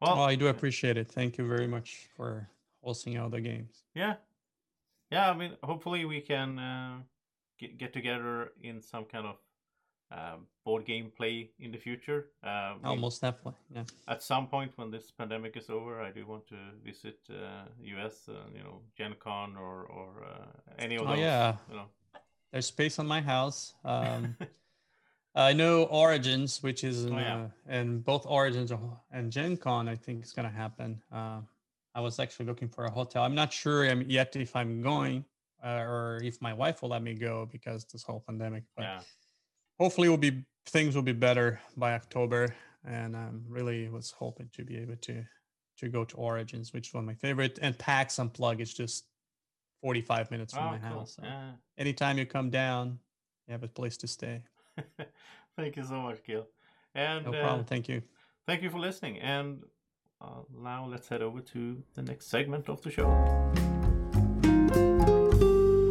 [0.00, 1.08] well, oh, I do appreciate it.
[1.08, 2.48] Thank you very much for
[2.82, 3.82] hosting all the games.
[3.94, 4.14] Yeah,
[5.10, 5.30] yeah.
[5.30, 6.98] I mean, hopefully we can uh,
[7.58, 9.36] get get together in some kind of
[10.12, 12.26] um, board game play in the future.
[12.44, 13.58] Uh, Almost definitely.
[13.74, 13.84] Yeah.
[14.06, 17.64] at some point when this pandemic is over, I do want to visit uh,
[17.96, 18.28] US.
[18.28, 20.46] Uh, you know, Gen Con or or uh,
[20.78, 21.18] any of Oh those.
[21.18, 21.56] yeah.
[21.70, 21.86] You know.
[22.52, 23.74] There's space on my house.
[23.84, 24.36] Um,
[25.34, 27.36] I know Origins, which is in, Oh, yeah.
[27.36, 28.72] uh, and both Origins
[29.12, 31.02] and Gen Con, I think is going to happen.
[31.12, 31.40] Uh,
[31.94, 33.22] I was actually looking for a hotel.
[33.22, 35.24] I'm not sure yet if I'm going
[35.64, 38.64] uh, or if my wife will let me go because this whole pandemic.
[38.76, 39.00] But yeah.
[39.78, 42.54] hopefully, will be things will be better by October.
[42.84, 45.24] And I'm really was hoping to be able to
[45.78, 47.58] to go to Origins, which is one of my favorite.
[47.60, 49.06] And PAX Unplug is just
[49.82, 51.00] 45 minutes from Oh, my cool.
[51.00, 51.16] house.
[51.16, 51.52] So Yeah.
[51.78, 52.98] anytime you come down,
[53.46, 54.42] you have a place to stay.
[55.56, 56.46] Thank you so much, Gil.
[56.94, 57.64] And No uh, problem.
[57.66, 58.02] Thank you.
[58.46, 59.18] thank you for listening.
[59.18, 59.62] And
[60.20, 63.75] uh, now let's head over to the next segment of the show.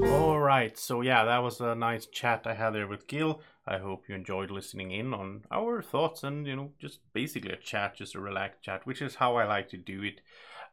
[0.07, 3.41] All right, so yeah, that was a nice chat I had there with Gil.
[3.67, 7.57] I hope you enjoyed listening in on our thoughts and you know just basically a
[7.57, 10.21] chat, just a relaxed chat, which is how I like to do it.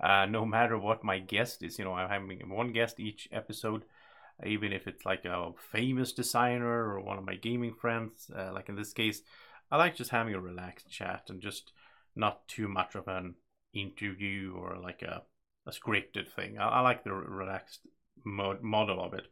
[0.00, 3.84] Uh, no matter what my guest is, you know, I'm having one guest each episode,
[4.44, 8.30] even if it's like a famous designer or one of my gaming friends.
[8.36, 9.22] Uh, like in this case,
[9.70, 11.72] I like just having a relaxed chat and just
[12.14, 13.34] not too much of an
[13.72, 15.22] interview or like a,
[15.66, 16.58] a scripted thing.
[16.58, 17.86] I, I like the relaxed
[18.24, 19.26] mod- model of it.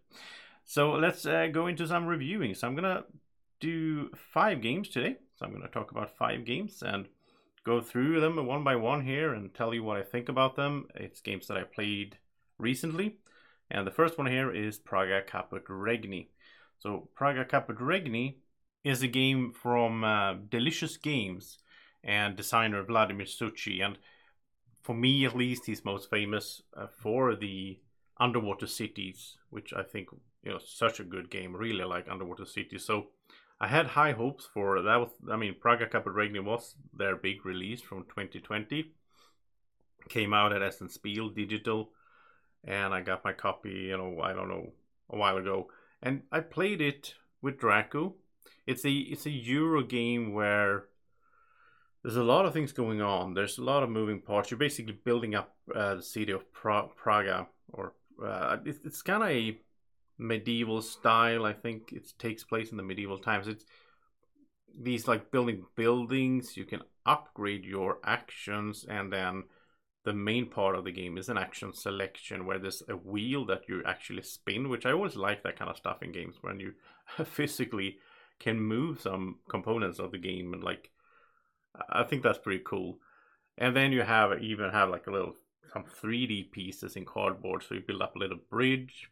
[0.64, 2.54] So let's uh, go into some reviewing.
[2.54, 3.04] So I'm gonna
[3.60, 5.16] do five games today.
[5.36, 7.06] So I'm gonna talk about five games and
[7.64, 10.86] go through them one by one here and tell you what I think about them.
[10.94, 12.16] It's games that I played
[12.58, 13.18] recently.
[13.70, 16.28] And the first one here is Praga Caput Regni.
[16.78, 18.38] So Praga Caput Regni
[18.84, 21.58] is a game from uh, Delicious Games
[22.02, 23.84] and designer Vladimír Suchý.
[23.84, 23.98] And
[24.82, 27.78] for me, at least, he's most famous uh, for the
[28.20, 30.08] Underwater Cities, which I think
[30.42, 31.56] you know such a good game.
[31.56, 32.84] Really like Underwater Cities.
[32.84, 33.08] So
[33.60, 34.96] I had high hopes for that.
[34.96, 38.92] Was I mean, Praga Regni was their big release from 2020.
[40.08, 41.90] Came out at Essen Spiel Digital,
[42.64, 43.70] and I got my copy.
[43.70, 44.72] You know, I don't know
[45.10, 45.68] a while ago,
[46.02, 48.14] and I played it with Draco.
[48.66, 50.84] It's a it's a Euro game where
[52.02, 53.34] there's a lot of things going on.
[53.34, 54.50] There's a lot of moving parts.
[54.50, 57.46] You're basically building up uh, the city of pra- Praga,
[58.24, 59.58] uh, it's, it's kind of a
[60.18, 61.44] medieval style.
[61.44, 63.48] I think it takes place in the medieval times.
[63.48, 63.64] It's
[64.78, 66.56] these like building buildings.
[66.56, 69.44] You can upgrade your actions, and then
[70.04, 73.68] the main part of the game is an action selection where there's a wheel that
[73.68, 76.72] you actually spin, which I always like that kind of stuff in games when you
[77.24, 77.98] physically
[78.38, 80.90] can move some components of the game and like
[81.88, 82.98] I think that's pretty cool.
[83.58, 85.34] And then you have even have like a little
[85.72, 89.10] some 3D pieces in cardboard, so you build up a little bridge,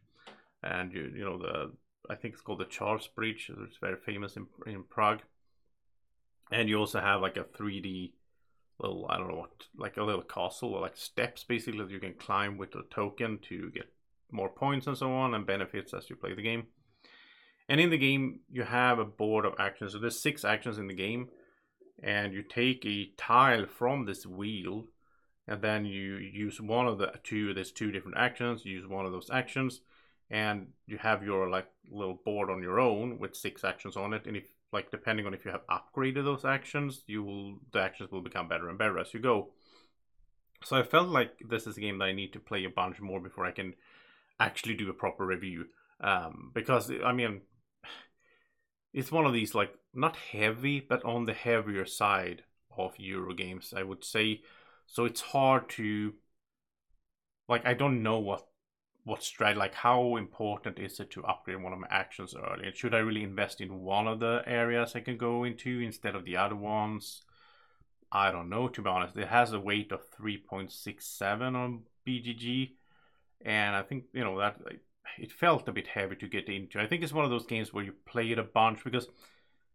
[0.63, 1.73] and you you know the
[2.11, 3.51] I think it's called the Charles Bridge.
[3.67, 5.23] It's very famous in in Prague.
[6.51, 8.13] And you also have like a 3D
[8.81, 12.01] little I don't know what like a little castle or like steps basically that you
[12.01, 13.93] can climb with a token to get
[14.31, 16.67] more points and so on and benefits as you play the game.
[17.69, 19.93] And in the game you have a board of actions.
[19.93, 21.29] So there's six actions in the game
[22.03, 24.87] and you take a tile from this wheel
[25.49, 29.07] and then you use one of the two there's two different actions you use one
[29.07, 29.81] of those actions
[30.31, 34.27] and you have your like little board on your own with six actions on it
[34.27, 38.13] and if like depending on if you have upgraded those actions you will the actions
[38.13, 39.49] will become better and better as you go.
[40.63, 43.01] So i felt like this is a game that i need to play a bunch
[43.01, 43.75] more before i can
[44.39, 45.67] actually do a proper review
[46.01, 47.41] um, because i mean
[48.93, 52.43] it's one of these like not heavy but on the heavier side
[52.77, 54.41] of euro games i would say
[54.89, 56.15] so it's hard to
[57.49, 58.47] like i don't know what
[59.05, 62.75] what strat like how important is it to upgrade one of my actions early and
[62.75, 66.25] should i really invest in one of the areas i can go into instead of
[66.25, 67.23] the other ones
[68.11, 72.73] i don't know to be honest it has a weight of 3.67 on bgg
[73.45, 74.57] and i think you know that
[75.19, 77.73] it felt a bit heavy to get into i think it's one of those games
[77.73, 79.07] where you play it a bunch because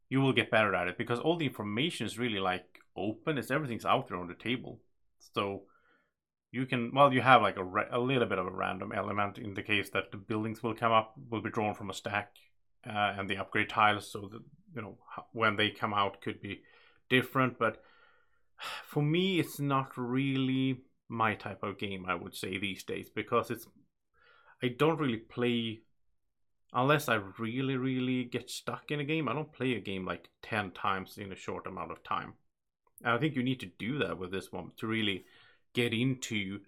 [0.09, 3.37] you will get better at it because all the information is really like open.
[3.37, 4.79] It's everything's out there on the table.
[5.33, 5.63] So
[6.53, 9.55] you can well you have like a, a little bit of a random element in
[9.55, 12.37] the case that the buildings will come up will be drawn from a stack
[12.87, 14.41] uh, and the upgrade tiles so that
[14.75, 14.97] you know
[15.33, 16.61] when they come out could be
[17.09, 17.81] different but
[18.85, 23.49] for me it's not really my type of game i would say these days because
[23.49, 23.67] it's
[24.61, 25.81] i don't really play
[26.71, 30.29] unless i really really get stuck in a game i don't play a game like
[30.43, 32.33] 10 times in a short amount of time
[33.03, 35.25] i think you need to do that with this one to really
[35.73, 36.59] get into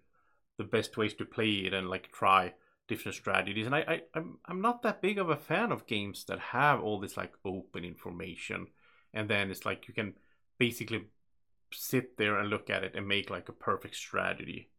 [0.57, 2.53] the best ways to play it and like try
[2.87, 3.65] different strategies.
[3.65, 6.81] And I, I I'm I'm not that big of a fan of games that have
[6.81, 8.67] all this like open information,
[9.13, 10.13] and then it's like you can
[10.57, 11.05] basically
[11.71, 14.69] sit there and look at it and make like a perfect strategy.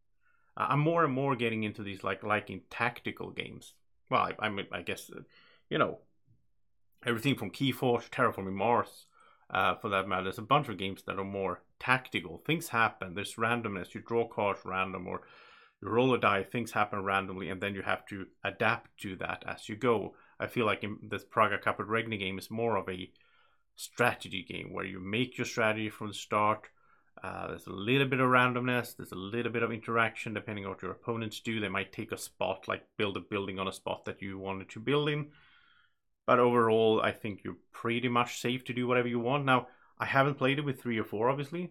[0.57, 3.75] I'm more and more getting into these like liking tactical games.
[4.11, 5.21] Well, I, I mean, I guess uh,
[5.69, 5.99] you know
[7.05, 9.07] everything from Keyforge, Terraforming Mars,
[9.51, 10.25] uh, for that matter.
[10.25, 12.43] There's a bunch of games that are more tactical.
[12.47, 13.15] Things happen.
[13.15, 13.95] There's randomness.
[13.95, 15.23] You draw cards random, or
[15.81, 16.43] you roll a die.
[16.43, 20.15] Things happen randomly, and then you have to adapt to that as you go.
[20.39, 23.11] I feel like in this Praga Caput Regni game is more of a
[23.77, 26.69] strategy game where you make your strategy from the start.
[27.23, 28.97] Uh, there's a little bit of randomness.
[28.97, 31.61] There's a little bit of interaction depending on what your opponents do.
[31.61, 34.69] They might take a spot, like build a building on a spot that you wanted
[34.71, 35.29] to build in.
[36.27, 39.45] But overall, I think you're pretty much safe to do whatever you want.
[39.45, 39.69] Now,
[39.99, 41.71] I haven't played it with three or four, obviously,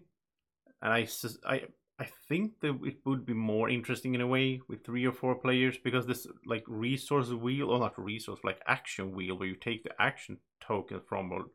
[0.82, 1.06] and I
[1.46, 1.62] I
[1.98, 5.34] I think that it would be more interesting in a way with three or four
[5.34, 9.84] players because this like resource wheel or not resource like action wheel where you take
[9.84, 11.32] the action token from.
[11.32, 11.46] Or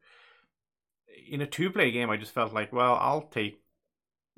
[1.30, 3.62] in a two-player game, I just felt like, well, I'll take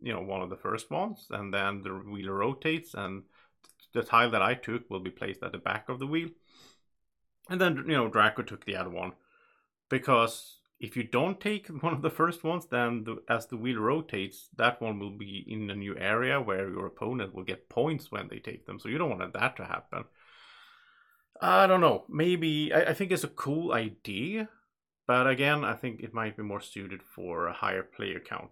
[0.02, 3.24] you know one of the first ones, and then the wheel rotates, and
[3.94, 6.30] the tile that I took will be placed at the back of the wheel,
[7.50, 9.14] and then you know Draco took the other one
[9.90, 13.80] because if you don't take one of the first ones, then the, as the wheel
[13.80, 18.12] rotates, that one will be in a new area where your opponent will get points
[18.12, 18.80] when they take them.
[18.80, 20.04] So you don't want that to happen.
[21.42, 22.04] I don't know.
[22.10, 24.50] Maybe I, I think it's a cool idea,
[25.08, 28.52] but again, I think it might be more suited for a higher player count.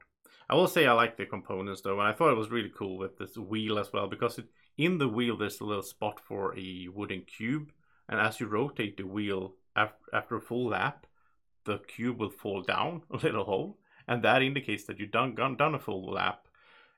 [0.50, 2.98] I will say I like the components though, and I thought it was really cool
[2.98, 4.46] with this wheel as well because it,
[4.78, 7.72] in the wheel there's a little spot for a wooden cube,
[8.12, 11.08] and as you rotate the wheel after, a full lap,
[11.66, 15.76] the cube will fall down a little hole, and that indicates that you've done done
[15.76, 16.48] a full lap,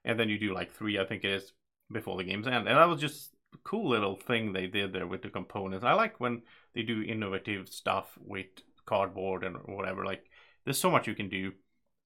[0.03, 1.53] and then you do like three, I think it is,
[1.91, 2.67] before the game's end.
[2.67, 5.85] And that was just a cool little thing they did there with the components.
[5.85, 6.41] I like when
[6.73, 8.47] they do innovative stuff with
[8.85, 10.03] cardboard and whatever.
[10.03, 10.25] Like
[10.65, 11.53] there's so much you can do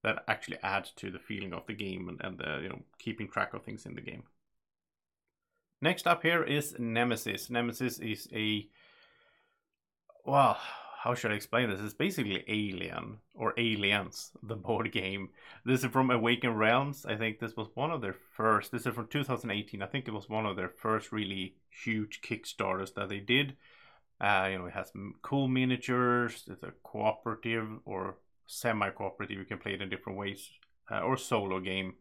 [0.04, 3.28] that actually adds to the feeling of the game and, and the, you know keeping
[3.28, 4.24] track of things in the game.
[5.82, 7.50] Next up here is Nemesis.
[7.50, 8.68] Nemesis is a
[10.28, 10.58] well,
[11.00, 11.80] how should I explain this?
[11.80, 15.30] It's basically Alien or Aliens, the board game.
[15.64, 17.06] This is from Awaken Realms.
[17.06, 18.74] I think this was one of their first.
[18.74, 19.82] This is from 2018.
[19.82, 23.56] I think it was one of their first really huge Kickstarters that they did.
[24.20, 26.44] Uh, you know, it has cool miniatures.
[26.48, 28.18] It's a cooperative or
[28.48, 29.38] semi-cooperative.
[29.38, 30.50] You can play it in different ways,
[30.92, 31.94] uh, or solo game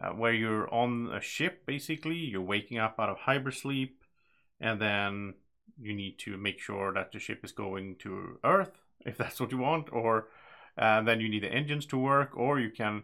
[0.00, 1.64] uh, where you're on a ship.
[1.64, 3.90] Basically, you're waking up out of hypersleep,
[4.58, 5.34] and then
[5.80, 8.72] you need to make sure that the ship is going to Earth
[9.04, 10.28] if that's what you want, or
[10.78, 13.02] uh, then you need the engines to work, or you can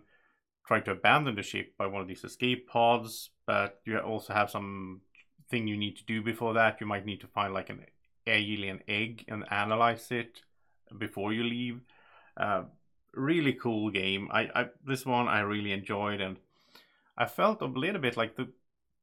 [0.67, 3.31] try to abandon the ship by one of these escape pods.
[3.47, 5.03] But you also have some
[5.51, 6.81] thing you need to do before that.
[6.81, 7.87] You might need to find like an
[8.27, 10.43] alien egg and analyze it
[10.99, 11.81] before you leave.
[12.37, 12.65] Uh,
[13.15, 14.29] really cool game.
[14.33, 16.37] I, I this one I really enjoyed, and
[17.17, 18.49] I felt a little bit like the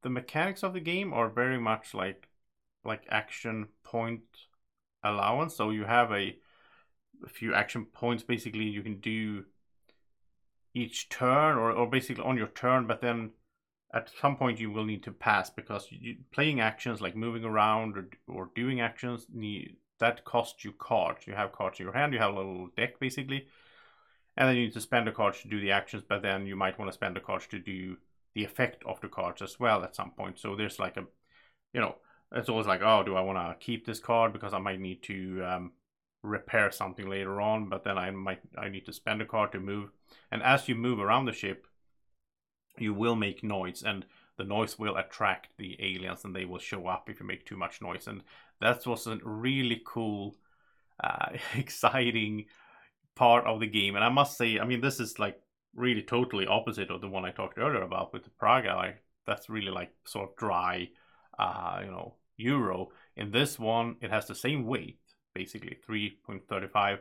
[0.02, 2.29] the mechanics of the game are very much like
[2.84, 4.22] like action point
[5.04, 5.56] allowance.
[5.56, 6.36] So you have a,
[7.24, 9.46] a few action points basically you can do
[10.74, 13.32] each turn or, or basically on your turn, but then
[13.94, 17.98] at some point you will need to pass because you, playing actions like moving around
[17.98, 21.28] or, or doing actions need that costs you cards.
[21.28, 23.48] You have cards in your hand, you have a little deck basically,
[24.38, 26.56] and then you need to spend a card to do the actions, but then you
[26.56, 27.98] might want to spend a card to do
[28.36, 30.40] the effect of the cards as well at some point.
[30.40, 31.04] So there's like a,
[31.74, 31.96] you know,
[32.32, 35.02] it's always like, oh, do I want to keep this card because I might need
[35.04, 35.72] to um,
[36.24, 39.60] repair something later on, but then I might I need to spend a card to
[39.60, 39.90] move.
[40.32, 41.66] And as you move around the ship,
[42.78, 44.06] you will make noise, and
[44.38, 47.58] the noise will attract the aliens, and they will show up if you make too
[47.58, 48.08] much noise.
[48.08, 48.22] And
[48.62, 50.36] that was a really cool,
[51.04, 52.46] uh, exciting
[53.16, 53.96] part of the game.
[53.96, 55.42] And I must say, I mean, this is like
[55.76, 58.76] really totally opposite of the one I talked earlier about with the Praga.
[58.76, 60.90] Like that's really like sort of dry,
[61.38, 62.90] uh, you know, euro.
[63.16, 65.00] In this one, it has the same weight,
[65.34, 67.00] basically 3.35.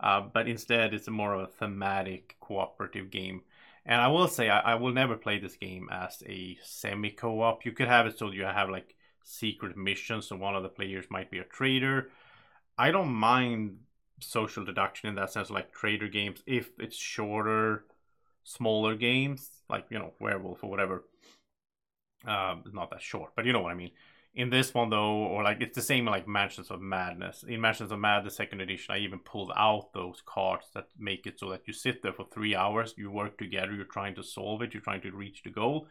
[0.00, 3.42] uh, but instead it's more of a thematic cooperative game.
[3.86, 7.40] And I will say, I, I will never play this game as a semi co
[7.42, 7.64] op.
[7.64, 11.06] You could have it so you have like secret missions, so one of the players
[11.10, 12.10] might be a trader.
[12.78, 13.78] I don't mind
[14.20, 17.84] social deduction in that sense, like trader games, if it's shorter,
[18.44, 21.04] smaller games, like, you know, Werewolf or whatever.
[22.26, 23.90] Um, not that short, but you know what I mean.
[24.36, 27.44] In this one though, or like it's the same like Mansions of Madness.
[27.46, 31.38] In Mansions of Madness second edition, I even pulled out those cards that make it
[31.38, 34.62] so that you sit there for three hours, you work together, you're trying to solve
[34.62, 35.86] it, you're trying to reach the goal.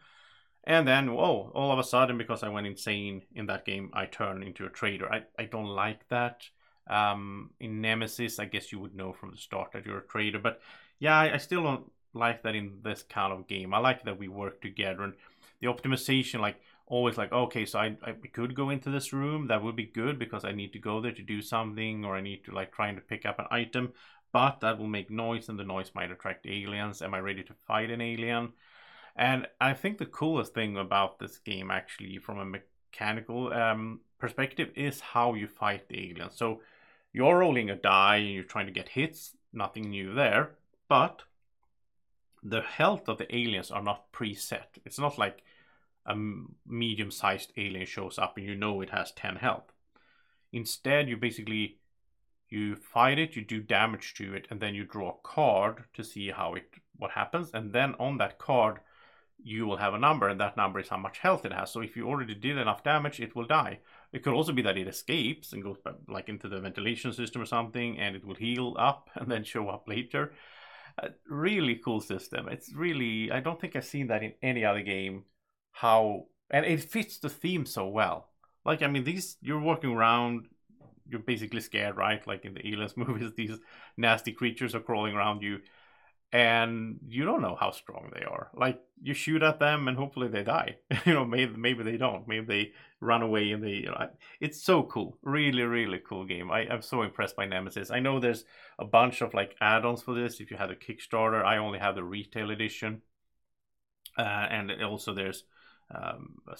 [0.64, 4.06] And then, whoa, all of a sudden, because I went insane in that game, I
[4.06, 5.10] turn into a trader.
[5.12, 6.42] I, I don't like that.
[6.86, 10.38] Um, in Nemesis, I guess you would know from the start that you're a trader.
[10.38, 10.60] But
[10.98, 13.74] yeah, I, I still don't like that in this kind of game.
[13.74, 15.14] I like that we work together and
[15.60, 19.48] the optimization, like always like okay so I, I could go into this room.
[19.48, 22.20] That would be good because i need to go there to do something or i
[22.20, 23.92] need to like trying to pick up an item.
[24.32, 27.02] But that will make noise and the noise might attract aliens.
[27.02, 28.52] Am i ready to fight an alien?
[29.16, 34.70] And i think the coolest thing about this game actually from a mechanical um, perspective
[34.74, 36.60] is how you fight the aliens so
[37.14, 39.36] you're rolling a die and you're trying to get hits.
[39.52, 40.50] Nothing new there.
[40.88, 41.22] But
[42.42, 44.66] the health of the aliens are not preset.
[44.84, 45.42] It's not like
[46.06, 46.14] a
[46.66, 49.72] medium sized alien shows up and you know it has 10 health.
[50.52, 51.78] Instead, you basically
[52.48, 56.04] you fight it, you do damage to it, and then you draw a card to
[56.04, 58.78] see how it what happens, and then on that card
[59.42, 61.70] you will have a number, and that number is how much health it has.
[61.70, 63.80] So if you already did enough damage, it will die.
[64.12, 67.42] It could also be that it escapes and goes back, like into the ventilation system
[67.42, 70.32] or something, and it will heal up and then show up later.
[70.98, 72.48] A really cool system.
[72.48, 75.24] It's really I don't think I've seen that in any other game
[75.74, 78.30] how and it fits the theme so well.
[78.64, 80.46] Like I mean, these you're walking around,
[81.08, 82.24] you're basically scared, right?
[82.26, 83.58] Like in the aliens movies, these
[83.96, 85.58] nasty creatures are crawling around you,
[86.32, 88.50] and you don't know how strong they are.
[88.54, 90.76] Like you shoot at them, and hopefully they die.
[91.04, 92.26] you know, maybe maybe they don't.
[92.28, 93.74] Maybe they run away, and they.
[93.74, 94.08] You know,
[94.40, 95.18] it's so cool.
[95.22, 96.52] Really, really cool game.
[96.52, 97.90] I, I'm so impressed by Nemesis.
[97.90, 98.44] I know there's
[98.78, 100.38] a bunch of like add-ons for this.
[100.38, 103.02] If you have a Kickstarter, I only have the retail edition,
[104.16, 105.42] uh, and also there's
[105.94, 106.56] um, a,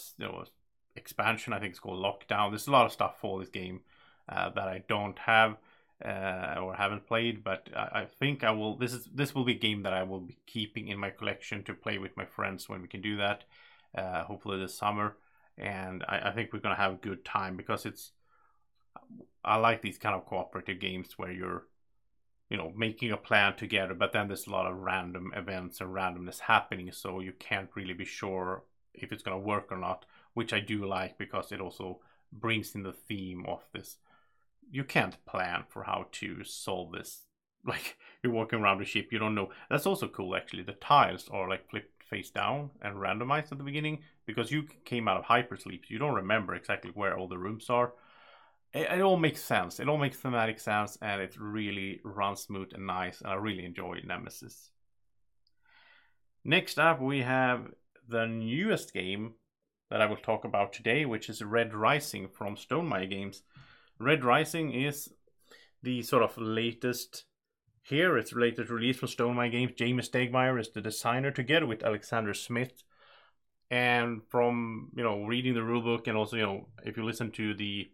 [0.97, 1.53] expansion.
[1.53, 2.51] I think it's called Lockdown.
[2.51, 3.81] There's a lot of stuff for this game
[4.29, 5.57] uh, that I don't have
[6.05, 8.77] uh, or haven't played, but I, I, think I will.
[8.77, 11.63] This is this will be a game that I will be keeping in my collection
[11.65, 13.45] to play with my friends when we can do that.
[13.97, 15.17] Uh, hopefully this summer,
[15.57, 18.13] and I, I think we're gonna have a good time because it's.
[19.45, 21.67] I like these kind of cooperative games where you're
[22.49, 25.91] you know making a plan together but then there's a lot of random events and
[25.91, 28.63] randomness happening so you can't really be sure
[28.95, 32.01] if it's going to work or not, which I do like because it also
[32.33, 33.99] brings in the theme of this.
[34.71, 37.23] You can't plan for how to solve this.
[37.67, 39.49] Like you're walking around the ship, you don't know.
[39.71, 40.65] That's also cool actually.
[40.65, 45.09] The tiles are like flipped face down and randomized at the beginning because you came
[45.09, 45.89] out of hypersleep.
[45.89, 47.95] You don't remember exactly where all the rooms are.
[48.75, 49.81] It, it all makes sense.
[49.81, 53.23] It all makes thematic sense and it really runs smooth and nice.
[53.23, 54.71] And I really enjoy Nemesis.
[56.45, 57.69] Next up, we have
[58.09, 59.35] the newest game
[59.91, 63.43] that I will talk about today, which is Red Rising from Stonemaier Games.
[63.99, 65.13] Red Rising is
[65.83, 67.25] the sort of latest
[67.83, 68.17] here.
[68.17, 69.73] It's latest release from Stonemaier Games.
[69.73, 72.83] Jamey Stegmaier is the designer together with Alexander Schmidt.
[73.71, 77.55] And from you know reading the rulebook and also you know if you listen to
[77.55, 77.91] the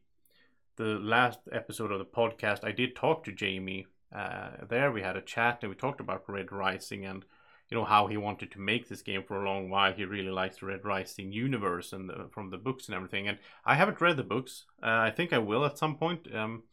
[0.76, 3.86] the last episode of the podcast, I did talk to Jamey.
[4.14, 7.24] Uh, there we had a chat and we talked about Red Rising and
[7.70, 9.92] you know how he wanted to make this game for a long while.
[9.92, 13.28] He really likes the Red Rising universe and the, from the books and everything.
[13.28, 14.64] And I haven't read the books.
[14.82, 16.26] Uh, I think I will at some point.
[16.34, 16.64] Um,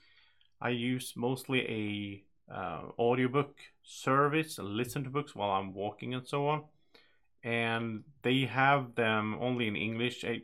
[0.60, 6.28] I use mostly a uh, audiobook service, and listen to books while I'm walking and
[6.28, 6.64] so on.
[7.44, 10.26] And they have them only in English.
[10.26, 10.42] I,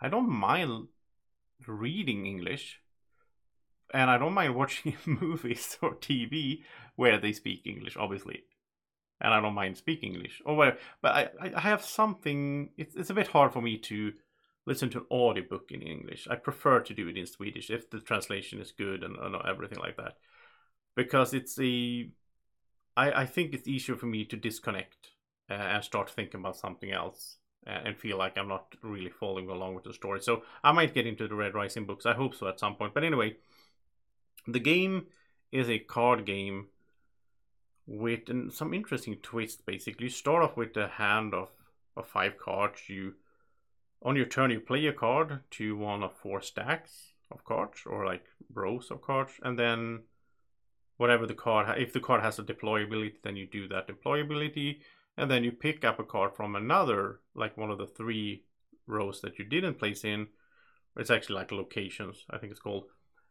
[0.00, 0.88] I don't mind
[1.66, 2.80] reading English,
[3.92, 6.62] and I don't mind watching movies or TV
[6.96, 8.44] where they speak English, obviously
[9.22, 10.78] and I don't mind speaking English or whatever.
[11.00, 12.70] But I, I have something.
[12.76, 14.12] It's it's a bit hard for me to
[14.66, 16.28] listen to an audiobook in English.
[16.30, 19.78] I prefer to do it in Swedish if the translation is good and, and everything
[19.78, 20.16] like that,
[20.96, 22.10] because it's a.
[22.96, 25.12] I I think it's easier for me to disconnect
[25.48, 29.48] uh, and start thinking about something else uh, and feel like I'm not really following
[29.48, 30.20] along with the story.
[30.20, 32.06] So I might get into the Red Rising books.
[32.06, 32.92] I hope so at some point.
[32.92, 33.36] But anyway,
[34.46, 35.06] the game
[35.52, 36.66] is a card game
[37.86, 39.60] with some interesting twists.
[39.60, 41.50] Basically, you start off with a hand of,
[41.96, 42.88] of five cards.
[42.88, 43.14] You
[44.02, 48.04] on your turn you play a card to one of four stacks of cards or
[48.04, 50.00] like rows of cards, and then
[50.96, 54.78] whatever the card, if the card has a deployability, then you do that deployability,
[55.16, 58.44] and then you pick up a card from another, like one of the three
[58.86, 60.28] rows that you didn't place in.
[60.96, 62.84] It's actually like locations, I think it's called.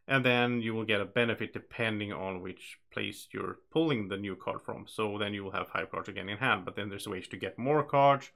[0.08, 4.36] And then you will get a benefit depending on which place you're pulling the new
[4.36, 4.86] card from.
[4.88, 6.66] So then you will have five cards again in hand.
[6.66, 8.32] But then there's ways to get more cards.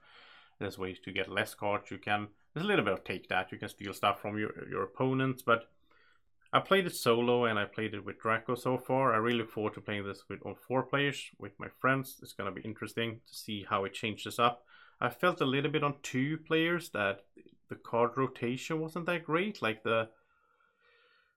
[0.58, 1.90] There's ways to get less cards.
[1.90, 3.52] You can there's a little bit of take that.
[3.52, 5.68] You can steal stuff from your your opponents, but
[6.52, 9.12] I played it solo and I played it with Draco so far.
[9.12, 12.18] I really look forward to playing this with all four players with my friends.
[12.22, 14.64] It's gonna be interesting to see how it changes up.
[15.00, 17.26] I felt a little bit on two players that
[17.68, 19.60] the card rotation wasn't that great.
[19.60, 20.08] Like the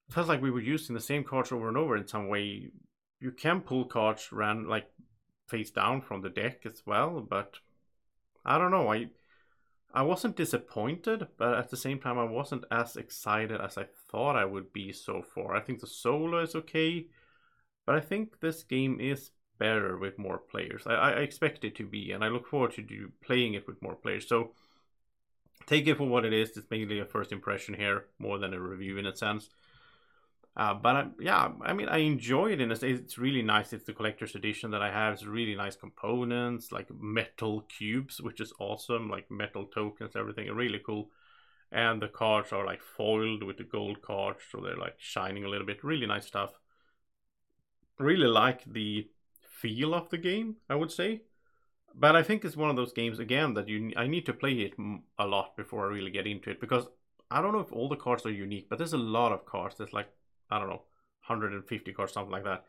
[0.10, 2.72] felt like we were using the same cards over and over in some way.
[3.20, 4.89] You can pull cards ran like
[5.47, 7.55] face down from the deck as well, but
[8.45, 8.91] I don't know.
[8.91, 9.10] I
[9.93, 14.36] I wasn't disappointed, but at the same time, I wasn't as excited as I thought
[14.36, 15.55] I would be so far.
[15.55, 17.07] I think the solo is okay,
[17.86, 20.84] but I think this game is better with more players.
[20.86, 23.82] I, I expect it to be, and I look forward to do, playing it with
[23.82, 24.28] more players.
[24.28, 24.51] So
[25.66, 26.55] take it for what it is.
[26.55, 29.49] It's mainly a first impression here, more than a review in a sense.
[30.58, 33.72] Uh, but I, yeah, I mean, I enjoy it, and it's, it's really nice.
[33.72, 35.14] It's the collector's edition that I have.
[35.14, 40.82] It's really nice components, like metal cubes, which is awesome, like metal tokens, everything, really
[40.86, 41.12] cool.
[41.72, 45.50] And the cards are like foiled with the gold cards, so they're like shining a
[45.50, 45.84] little bit.
[45.84, 46.52] Really nice stuff.
[48.00, 49.08] Really like the
[49.41, 51.22] feel of the game, I would say.
[51.95, 54.54] But I think it's one of those games again that you I need to play
[54.54, 54.74] it
[55.18, 56.88] a lot before I really get into it because
[57.32, 59.76] I don't know if all the cards are unique, but there's a lot of cards.
[59.78, 60.10] There's like
[60.50, 60.84] I don't know,
[61.28, 62.66] 150 cards, something like that.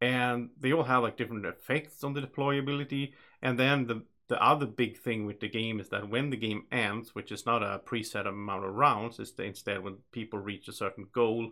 [0.00, 3.12] And they all have like different effects on the deployability.
[3.42, 6.64] And then the the other big thing with the game is that when the game
[6.70, 10.72] ends, which is not a preset amount of rounds, is instead when people reach a
[10.72, 11.50] certain goal,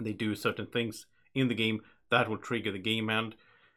[0.00, 1.06] they do certain things
[1.36, 3.36] in the game that will trigger the game end.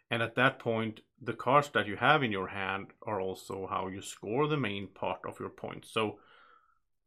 [0.10, 3.88] And at that point, the cards that you have in your hand are also how
[3.88, 5.92] you score the main part of your points.
[5.92, 6.18] So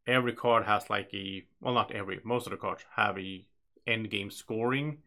[0.07, 3.45] every card has like a well, not every, most of the cards have a
[3.89, 4.99] end game scoring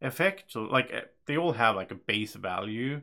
[0.00, 0.44] effect.
[0.48, 3.02] So like eh, they all have like a base value,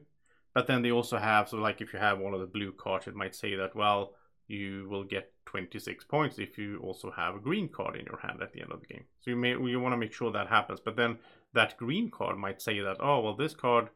[0.54, 3.08] but then they also have so like if you have one of the blue cards,
[3.08, 4.14] it might say that well
[4.48, 8.42] you will get 26 points if you also have a green card in your hand
[8.42, 9.06] at the end of the game.
[9.22, 11.18] So you may you want to make sure that happens, but then
[11.54, 13.90] that green card might say that oh well this card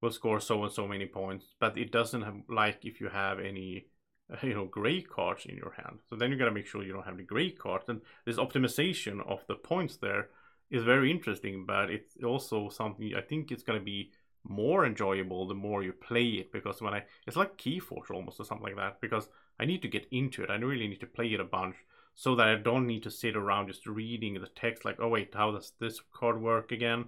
[0.00, 3.38] will score so and so many points, but it doesn't have like if you have
[3.38, 3.86] any
[4.42, 5.98] you know gray cards in your hand.
[6.08, 8.36] So then you got to make sure you don't have any gray cards, and this
[8.36, 10.28] optimization of the points there
[10.70, 14.10] is very interesting, but it's also something I think it's gonna be
[14.48, 18.44] more enjoyable the more you play it because when I it's like Keyforge almost or
[18.44, 20.50] something like that because I need to get into it.
[20.50, 21.76] I really need to play it a bunch
[22.14, 25.34] so that I don't need to sit around just reading the text like, oh wait,
[25.34, 27.06] how does this card work again?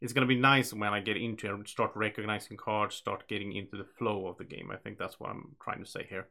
[0.00, 3.76] It's gonna be nice when I get into it start recognizing cards, start getting into
[3.76, 4.70] the flow of the game.
[4.72, 6.28] I think that's what I'm trying to say here.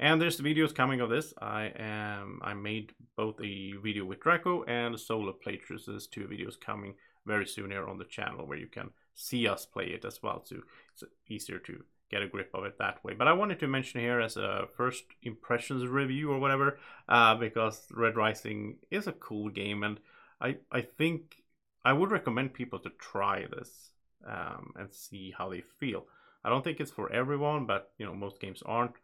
[0.00, 1.34] And there's videos coming of this.
[1.42, 5.78] I am I made both a video with Draco and a solo playthrough.
[5.78, 6.94] So there's two videos coming
[7.26, 10.42] very soon here on the channel where you can see us play it as well.
[10.42, 10.56] So
[10.94, 13.12] it's easier to get a grip of it that way.
[13.12, 17.86] But I wanted to mention here as a first impressions review or whatever, uh, because
[17.94, 20.00] Red Rising is a cool game, and
[20.40, 21.42] I I think
[21.84, 23.90] I would recommend people to try this
[24.26, 26.06] um, and see how they feel.
[26.42, 28.94] I don't think it's for everyone, but you know most games aren't.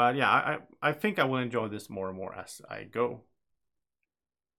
[0.00, 3.24] But yeah, I, I think I will enjoy this more and more as I go.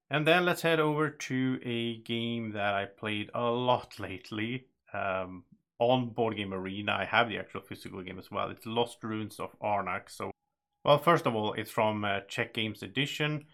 [0.08, 5.46] And then let's head over to a game that I played a lot lately um,
[5.80, 6.92] on Board Game Arena.
[6.92, 8.52] I have the actual physical game as well.
[8.52, 10.12] It's Lost Ruins of Arnak.
[10.12, 10.30] So,
[10.86, 13.46] well, first of all, it's from uh, Czech Games Edition.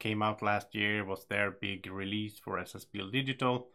[0.00, 1.04] Came out last year.
[1.04, 3.68] Was their big release for Essen Spiel Digital.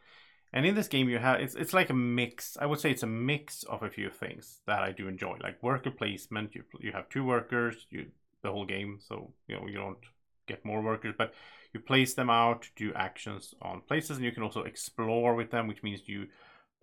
[0.54, 2.58] And in this game, you have it's it's like a mix.
[2.60, 5.64] I would say it's a mix of a few things that I do enjoy, like
[5.64, 6.56] worker placement.
[6.56, 8.08] You you have two workers, you
[8.44, 10.04] the whole game, so you know you don't
[10.48, 11.34] get more workers, but
[11.74, 15.52] you place them out, to do actions on places, and you can also explore with
[15.52, 16.28] them, which means you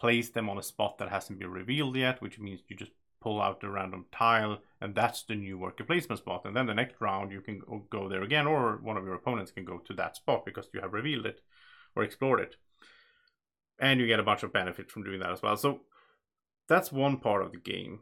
[0.01, 3.43] place them on a spot that hasn't been revealed yet, which means you just pull
[3.43, 6.43] out a random tile, and that's the new worker placement spot.
[6.45, 7.61] And then the next round, you can
[7.91, 10.81] go there again, or one of your opponents can go to that spot because you
[10.81, 11.41] have revealed it
[11.95, 12.57] or explored it
[13.79, 15.57] and you get a bunch of benefits from doing that as well.
[15.57, 15.81] So
[16.68, 18.01] that's one part of the game,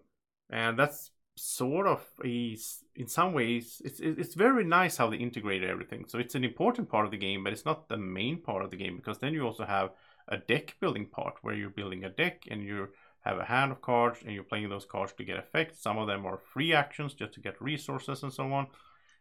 [0.50, 2.56] and that's sort of a
[2.94, 6.04] in some ways it's it's very nice how they integrated everything.
[6.08, 8.70] So it's an important part of the game, but it's not the main part of
[8.70, 9.90] the game because then you also have
[10.28, 12.88] a deck building part where you're building a deck and you
[13.20, 15.82] have a hand of cards and you're playing those cards to get effects.
[15.82, 18.68] Some of them are free actions just to get resources and so on,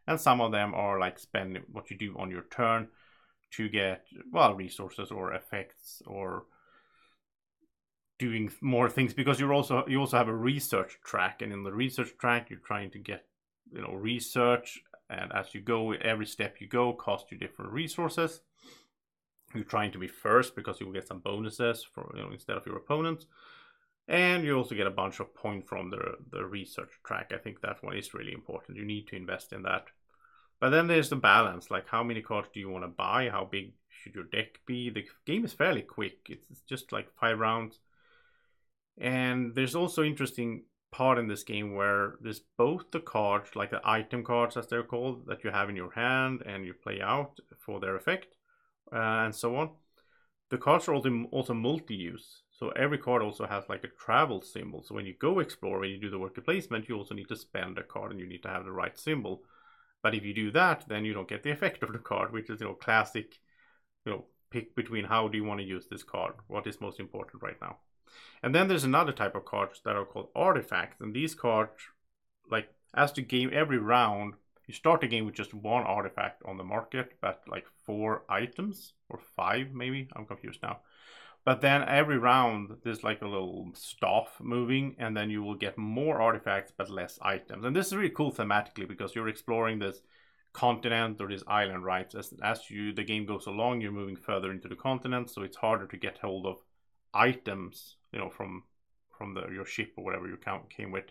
[0.08, 2.88] and some of them are like spend what you do on your turn
[3.58, 6.46] to get well resources or effects or
[8.18, 11.74] doing more things because you're also you also have a research track and in the
[11.74, 13.26] research track you're trying to get
[13.72, 18.42] you know research and as you go every step you go cost you different resources.
[19.54, 22.58] You're trying to be first because you will get some bonuses for you know instead
[22.58, 23.26] of your opponents
[24.08, 27.32] and you also get a bunch of points from the the research track.
[27.34, 28.78] I think that one is really important.
[28.78, 29.86] You need to invest in that
[30.66, 33.46] but then there's the balance like how many cards do you want to buy how
[33.46, 37.80] big should your deck be the game is fairly quick it's just like five rounds
[38.98, 40.64] and there's also interesting
[40.96, 44.84] part in this game where there's both the cards, like the item cards as they're
[44.84, 48.36] called, that you have in your hand and you play out for their effect,
[48.94, 49.72] uh, and so on.
[50.50, 52.44] The cards are also, also multi-use.
[52.50, 54.84] So every card also has like a travel symbol.
[54.84, 57.36] So when you go explore, when you do the worker placement, you also need to
[57.36, 59.44] spend a card and you need to have the right symbol.
[60.06, 62.52] But if you do that, then you don't get the effect of the card, which
[62.52, 63.40] is you know classic,
[64.06, 67.00] you know, pick between how do you want to use this card, what is most
[67.00, 67.78] important right now.
[68.44, 71.02] And then there's another type of cards that are called artifacts.
[71.02, 71.72] And these cards,
[72.52, 74.36] like as the game, every round,
[74.68, 78.94] you start the game with just one artifact on the market, but like four items
[79.10, 80.08] or five maybe.
[80.16, 80.82] I'm confused now.
[81.46, 85.78] But then every round there's like a little staff moving, and then you will get
[85.78, 87.64] more artifacts but less items.
[87.64, 90.02] And this is really cool thematically because you're exploring this
[90.54, 92.14] continent or this island, right?
[92.16, 95.58] As as you the game goes along, you're moving further into the continent, so it's
[95.58, 96.58] harder to get hold of
[97.14, 98.64] items, you know, from
[99.18, 100.38] from the your ship or whatever you
[100.70, 101.06] came with,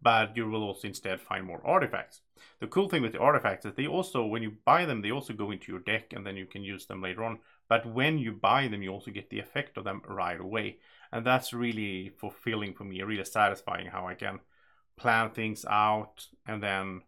[0.00, 2.20] but you will also instead find more artifacts.
[2.60, 5.32] The cool thing with the artifacts is they also, when you buy them, they also
[5.32, 7.38] go into your deck and then you can use them later on.
[7.68, 10.78] But when you buy them, you also get the effect of them right away.
[11.12, 14.40] And that's really fulfilling for me, really satisfying how I can
[14.96, 17.02] plan things out and then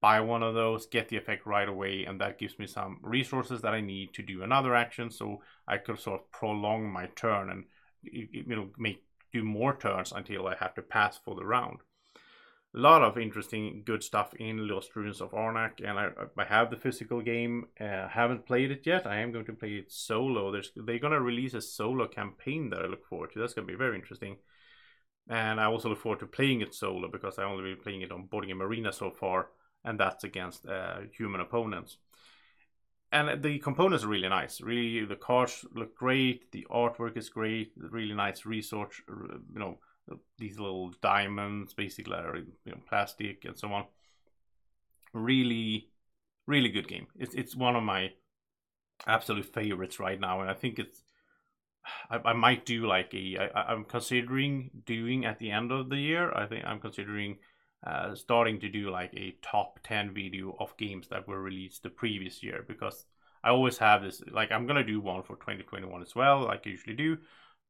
[0.00, 3.62] buy one of those, get the effect right away, and that gives me some resources
[3.62, 7.50] that I need to do another action so I could sort of prolong my turn
[7.50, 7.64] and
[8.02, 11.78] you know make do more turns until I have to pass for the round.
[12.74, 16.08] Lot of interesting, good stuff in Lost Ruins of Arnak, and I,
[16.38, 17.66] I have the physical game.
[17.78, 19.06] Uh, haven't played it yet.
[19.06, 20.50] I am going to play it solo.
[20.50, 23.40] There's they're gonna release a solo campaign that I look forward to.
[23.40, 24.38] That's gonna be very interesting.
[25.28, 28.10] And I also look forward to playing it solo because I only been playing it
[28.10, 29.48] on Boarding Game Arena so far,
[29.84, 31.98] and that's against uh, human opponents
[33.12, 34.60] and the components are really nice.
[34.60, 36.50] Really, the cars look great.
[36.50, 37.72] The artwork is great.
[37.76, 39.02] Really nice research.
[39.06, 39.78] You know,
[40.38, 43.84] these little diamonds, basically, are you know plastic and so on.
[45.12, 45.88] Really,
[46.46, 47.06] really good game.
[47.18, 48.12] It's it's one of my
[49.06, 51.02] absolute favorites right now, and I think it's.
[52.10, 53.50] I, I might do like a.
[53.54, 56.32] I, I'm considering doing at the end of the year.
[56.32, 57.38] I think I'm considering
[57.86, 61.90] uh, starting to do like a top 10 video of games that were released the
[61.90, 63.06] previous year because
[63.42, 66.70] I always have this like I'm gonna do one for 2021 as well like I
[66.70, 67.18] usually do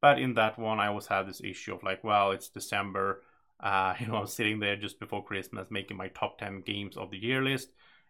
[0.03, 3.21] but in that one I always have this issue of like well it's December
[3.61, 7.09] uh, you know I'm sitting there just before Christmas making my top 10 games of
[7.09, 7.69] the year list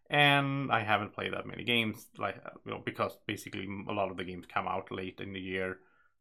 [0.09, 2.35] and I haven't played that many games like
[2.65, 5.77] you know because basically a lot of the games come out late in the year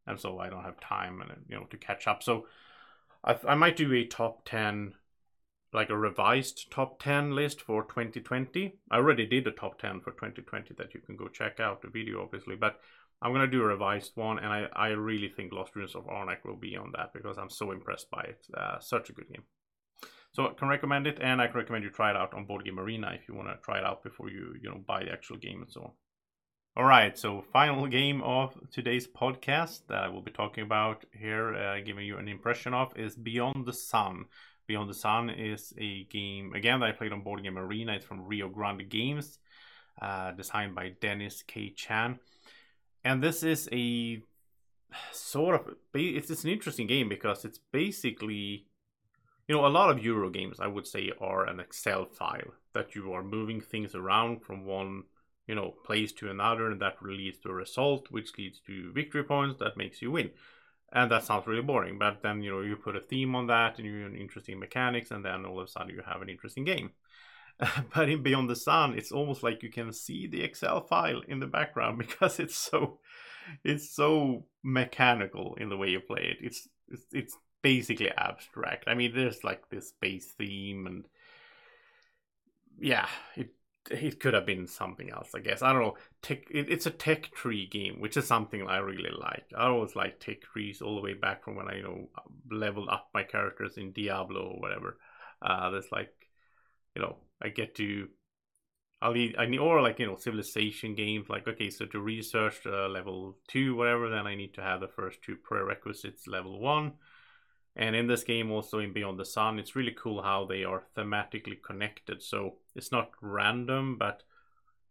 [0.07, 2.47] and so I don't have time and you know to catch up so
[3.25, 4.93] I, I might do a top 10
[5.73, 8.75] like a revised top 10 list for 2020.
[8.91, 11.89] I already did a top 10 for 2020 that you can go check out the
[11.89, 12.79] video, obviously, but
[13.23, 16.45] I'm gonna do a revised one, and I, I really think Lost Ruins of Arnak
[16.45, 18.47] will be on that because I'm so impressed by it.
[18.53, 19.45] Uh, such a good game.
[20.33, 22.65] So I can recommend it, and I can recommend you try it out on Board
[22.65, 25.13] Game Arena if you want to try it out before you you know buy the
[25.13, 25.91] actual game and so on.
[26.75, 31.55] All right, so final game of today's podcast that I will be talking about here,
[31.55, 34.25] uh, giving you an impression of, is Beyond the Sun.
[34.67, 37.93] Beyond the Sun is a game again that I played on Board Game Arena.
[37.93, 39.39] It's from Rio Grande Games,
[40.01, 41.75] uh, designed by Dennis K.
[41.77, 42.19] Chan,
[43.05, 44.23] and this is a
[45.13, 48.67] sort of it's, an interesting game because it's basically
[49.49, 52.95] you know a lot of Euro games I would say are an Excel file that
[52.95, 55.05] you are moving things around from one
[55.47, 59.25] you know place to another, and that leads to a result, which leads to victory
[59.25, 60.31] points that makes you win.
[60.95, 63.79] And that sounds really boring but then you know you put a theme on that
[63.79, 66.67] and you have interesting mechanics and then all of a sudden you have an interesting
[66.67, 66.91] game
[67.95, 71.41] but in beyond the sun it's almost like you can see the excel file in
[71.41, 72.99] the background because it's so
[73.65, 78.95] it's so mechanical in the way you play it it's it's, it's basically abstract i
[78.95, 81.05] mean there's like this space theme and
[82.79, 83.51] yeah it
[83.91, 85.63] it could have been something else, I guess.
[85.63, 85.97] I don't know.
[86.21, 89.45] Tech, it, it's a tech tree game, which is something I really like.
[89.57, 92.09] I always like tech trees all the way back from when I, you know,
[92.51, 94.99] leveled up my characters in Diablo or whatever.
[95.41, 96.13] Uh, there's like,
[96.95, 98.09] you know, I get to,
[99.01, 102.61] I'll need, I need, or like, you know, civilization games, like, okay, so to research
[102.67, 106.93] uh, level two, whatever, then I need to have the first two prerequisites level one.
[107.75, 110.85] And in this game, also in Beyond the Sun, it's really cool how they are
[110.97, 112.23] thematically connected.
[112.23, 114.23] So it's not random, but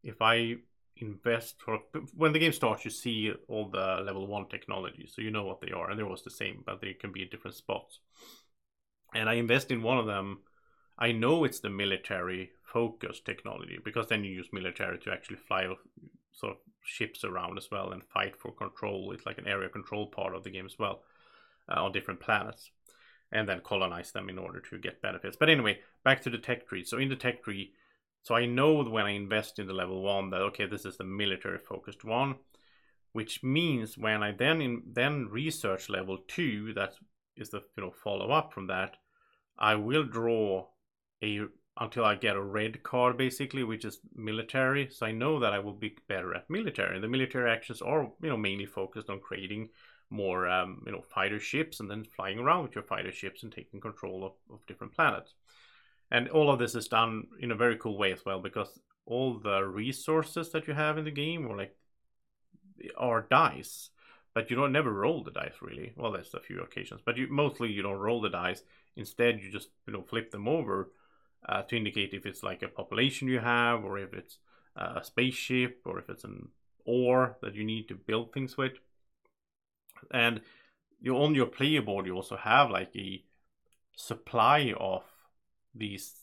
[0.03, 0.55] if I
[0.97, 1.79] invest for
[2.15, 5.61] when the game starts, you see all the level one technology, so you know what
[5.61, 7.99] they are, and they're always the same, but they can be in different spots.
[9.13, 10.39] And I invest in one of them.
[11.01, 15.67] I know it's the military focused technology because then you use military to actually fly
[16.31, 19.11] sort of ships around as well and fight for control.
[19.11, 21.01] It's like an area control part of the game as well
[21.69, 22.71] uh, on different planets,
[23.31, 25.35] and then colonize them in order to get benefits.
[25.35, 26.83] But anyway, back to the tech tree.
[26.83, 27.73] So in the tech tree
[28.23, 31.03] so I know when I invest in the level one that okay, this is the
[31.03, 32.35] military focused one,
[33.13, 36.93] which means when I then in, then research level two, that
[37.35, 38.97] is the you know follow up from that,
[39.57, 40.67] I will draw
[41.23, 41.41] a
[41.77, 44.89] until I get a red card basically, which is military.
[44.89, 46.95] So I know that I will be better at military.
[46.95, 49.69] And the military actions are you know mainly focused on creating
[50.09, 53.51] more um, you know fighter ships and then flying around with your fighter ships and
[53.51, 55.33] taking control of, of different planets.
[56.11, 59.39] And all of this is done in a very cool way as well because all
[59.39, 61.75] the resources that you have in the game are like
[62.97, 63.89] are dice,
[64.33, 65.93] but you don't never roll the dice really.
[65.95, 68.61] Well, there's a few occasions, but you mostly you don't roll the dice.
[68.97, 70.91] Instead, you just you know flip them over
[71.51, 74.37] uh, to indicate if it's like a population you have, or if it's
[74.75, 76.47] a spaceship, or if it's an
[76.85, 78.73] ore that you need to build things with.
[80.11, 80.41] And
[81.01, 83.23] you on your player board, you also have like a
[83.95, 85.03] supply of
[85.75, 86.13] these,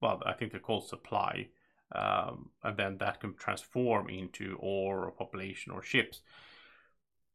[0.00, 1.48] well, I think they're called supply,
[1.92, 6.20] um, and then that can transform into ore or population or ships.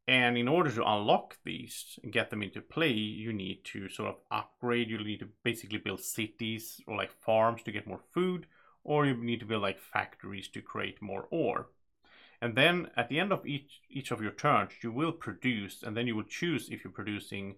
[0.08, 4.10] And in order to unlock these and get them into play, you need to sort
[4.10, 4.90] of upgrade.
[4.90, 8.48] You need to basically build cities or like farms to get more food,
[8.84, 11.70] or you need to build like factories to create more ore.
[12.42, 15.96] And then at the end of each each of your turns, you will produce, and
[15.96, 17.56] then you will choose if you're producing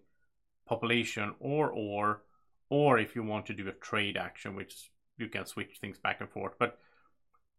[0.65, 2.23] population or ore
[2.69, 6.19] or if you want to do a trade action, which you can switch things back
[6.19, 6.53] and forth.
[6.59, 6.79] But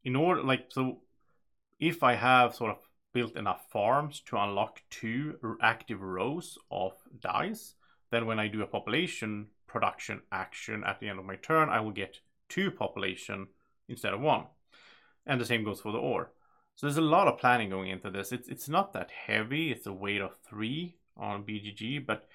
[0.05, 1.01] in order, like, so
[1.79, 2.79] if I have sort of
[3.15, 7.75] built enough farms to unlock two active rows of dice,
[8.11, 11.81] then when I do a population production action at the end of my turn, I
[11.81, 13.49] will get two population
[13.89, 14.45] instead of one.
[15.27, 16.31] And the same goes for the ore.
[16.77, 18.33] So there's a lot of planning going into this.
[18.33, 19.71] It's it's not that heavy.
[19.71, 22.29] It's a weight of three on BGG, but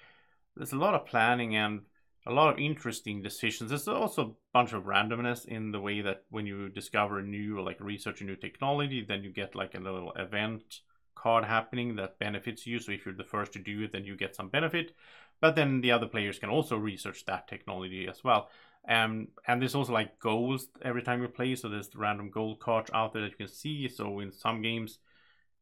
[0.56, 1.82] there's a lot of planning and
[2.26, 3.70] a lot of interesting decisions.
[3.70, 7.62] There's also a bunch of randomness in the way that when you discover a new
[7.62, 10.80] like research a new technology, then you get like a little event
[11.14, 12.78] card happening that benefits you.
[12.78, 14.94] So if you're the first to do it, then you get some benefit.
[15.40, 18.50] But then the other players can also research that technology as well.
[18.88, 21.54] Um, and there's also like goals every time you play.
[21.54, 23.88] So there's random goal cards out there that you can see.
[23.88, 24.98] So in some games,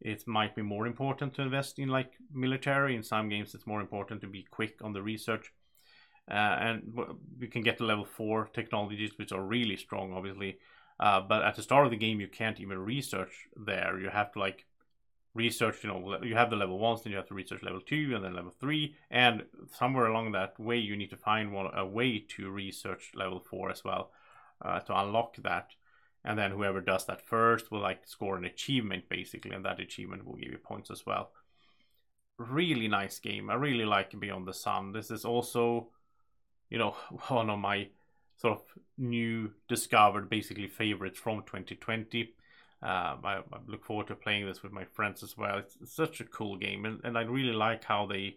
[0.00, 2.96] it might be more important to invest in like military.
[2.96, 5.52] In some games, it's more important to be quick on the research.
[6.30, 6.98] Uh, and
[7.40, 10.58] you can get to level 4 technologies which are really strong obviously.
[11.00, 13.98] Uh, but at the start of the game you can't even research there.
[13.98, 14.66] You have to like
[15.34, 18.12] research you know you have the level ones then you have to research level 2
[18.14, 21.86] and then level 3 and somewhere along that way you need to find one a
[21.86, 24.10] way to research level 4 as well
[24.62, 25.70] uh, to unlock that.
[26.24, 30.26] And then whoever does that first will like score an achievement basically and that achievement
[30.26, 31.30] will give you points as well.
[32.36, 33.50] Really nice game.
[33.50, 34.92] I really like beyond the sun.
[34.92, 35.88] This is also
[36.70, 36.90] you know,
[37.28, 37.88] one of my
[38.36, 38.62] sort of
[38.96, 42.34] new discovered basically favorites from 2020.
[42.80, 45.58] Um, I, I, look forward to playing this with my friends as well.
[45.58, 48.36] It's, it's such a cool game, and, and I really like how they.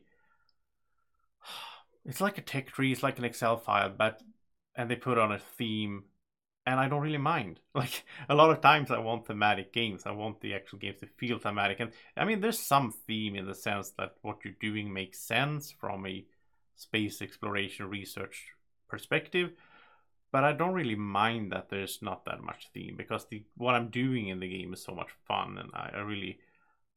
[2.04, 4.24] It's like a tech tree, it's like an Excel file, but
[4.76, 6.06] and they put on a theme,
[6.66, 7.60] and I don't really mind.
[7.76, 10.08] Like a lot of times, I want thematic games.
[10.08, 13.46] I want the actual games to feel thematic, and I mean, there's some theme in
[13.46, 16.26] the sense that what you're doing makes sense from a
[16.76, 18.48] space exploration research
[18.88, 19.52] perspective
[20.32, 23.90] but I don't really mind that there's not that much theme because the what I'm
[23.90, 26.40] doing in the game is so much fun and I, I really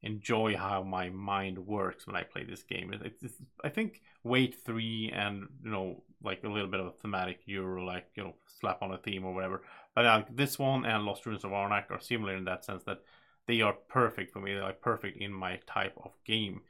[0.03, 2.93] enjoy how my mind works when I play this game.
[2.93, 6.93] It, it's, I think weight three and you know like a little bit of a
[6.93, 9.63] thematic Euro like you know slap on a theme or whatever.
[9.95, 13.03] But uh, this one and Lost Ruins of Arnak are similar in that sense that
[13.47, 14.53] they are perfect for me.
[14.53, 16.61] They're like perfect in my type of game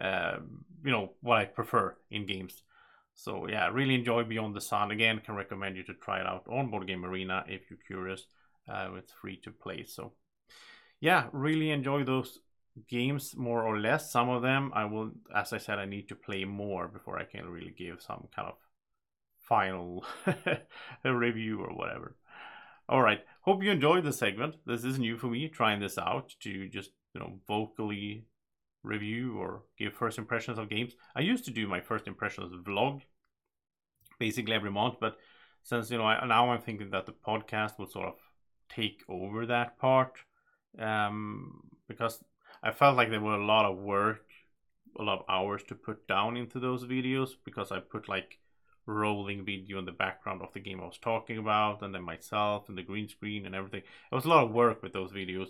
[0.00, 0.36] uh,
[0.84, 2.62] you know what I prefer in games.
[3.14, 4.90] So yeah, really enjoy Beyond the Sun.
[4.90, 8.26] Again, can recommend you to try it out on Board Game Arena if you're curious.
[8.68, 9.84] Uh, it's free to play.
[9.84, 10.12] So
[11.00, 12.38] yeah, really enjoy those
[12.88, 14.10] games more or less.
[14.10, 17.24] Some of them I will, as I said, I need to play more before I
[17.24, 18.54] can really give some kind of
[19.40, 20.04] final
[21.04, 22.16] review or whatever.
[22.88, 23.20] All right.
[23.42, 24.56] Hope you enjoyed the segment.
[24.66, 28.24] This is new for me, trying this out to just you know vocally
[28.82, 30.94] review or give first impressions of games.
[31.14, 33.02] I used to do my first impressions vlog
[34.18, 35.16] basically every month, but
[35.62, 38.14] since you know I, now I'm thinking that the podcast will sort of
[38.68, 40.14] take over that part
[40.78, 42.22] um, because
[42.62, 44.26] I felt like there were a lot of work,
[44.98, 48.38] a lot of hours to put down into those videos because I put like
[48.86, 52.68] rolling video in the background of the game I was talking about, and then myself
[52.68, 53.82] and the green screen and everything.
[54.10, 55.48] It was a lot of work with those videos,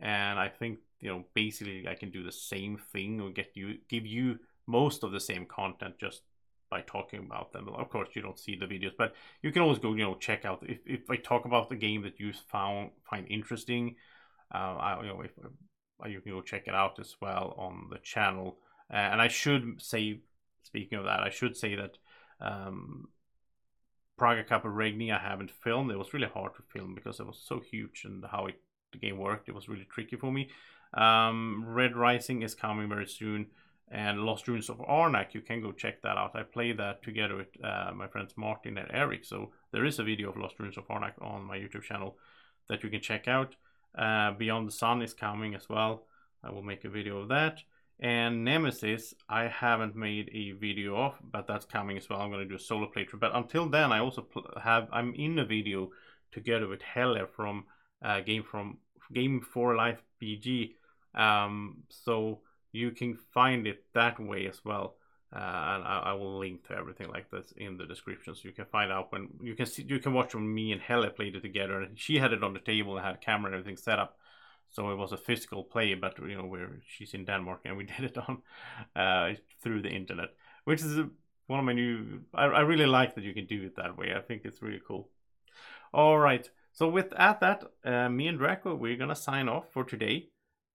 [0.00, 3.78] and I think you know basically I can do the same thing or get you
[3.88, 6.22] give you most of the same content just
[6.70, 7.68] by talking about them.
[7.68, 10.44] Of course, you don't see the videos, but you can always go, you know, check
[10.44, 13.96] out if, if I talk about the game that you found find interesting.
[14.52, 17.88] Uh, I, you know, if uh, you can go check it out as well on
[17.90, 18.58] the channel.
[18.92, 20.20] Uh, and I should say,
[20.62, 21.98] speaking of that, I should say that
[22.40, 23.08] um,
[24.16, 25.90] Praga Caput Regni I haven't filmed.
[25.90, 28.60] It was really hard to film because it was so huge and how it,
[28.92, 29.48] the game worked.
[29.48, 30.50] It was really tricky for me.
[30.94, 33.46] Um, Red Rising is coming very soon,
[33.90, 35.34] and Lost Ruins of Arnak.
[35.34, 36.34] You can go check that out.
[36.34, 39.24] I played that together with uh, my friends Martin and Eric.
[39.24, 42.16] So there is a video of Lost Ruins of Arnak on my YouTube channel
[42.68, 43.54] that you can check out.
[43.96, 46.04] Uh, Beyond the Sun is coming as well.
[46.42, 47.60] I will make a video of that.
[47.98, 52.20] And Nemesis, I haven't made a video of, but that's coming as well.
[52.20, 53.20] I'm going to do a solo playthrough.
[53.20, 54.26] But until then, I also
[54.62, 55.90] have I'm in a video
[56.30, 57.64] together with Helle from
[58.04, 58.78] uh, Game from
[59.12, 60.74] Game for Life BG.
[61.14, 62.40] Um, so
[62.72, 64.96] you can find it that way as well.
[65.34, 68.52] Uh, and I, I, will link to everything like this in the description, so you
[68.52, 71.34] can find out when you can see you can watch when me and Helle played
[71.34, 71.80] it together.
[71.80, 74.16] And she had it on the table and had a camera and everything set up
[74.70, 77.84] so it was a physical play, but you know, where she's in Denmark and we
[77.96, 78.42] did it on
[78.94, 80.30] uh, through the internet,
[80.64, 81.08] which is a,
[81.46, 82.20] one of my new.
[82.34, 84.14] I, I really like that you can do it that way.
[84.14, 85.08] I think it's really cool.
[85.94, 86.48] All right.
[86.76, 90.28] So with at that, uh, me and Draco, we're gonna sign off for today.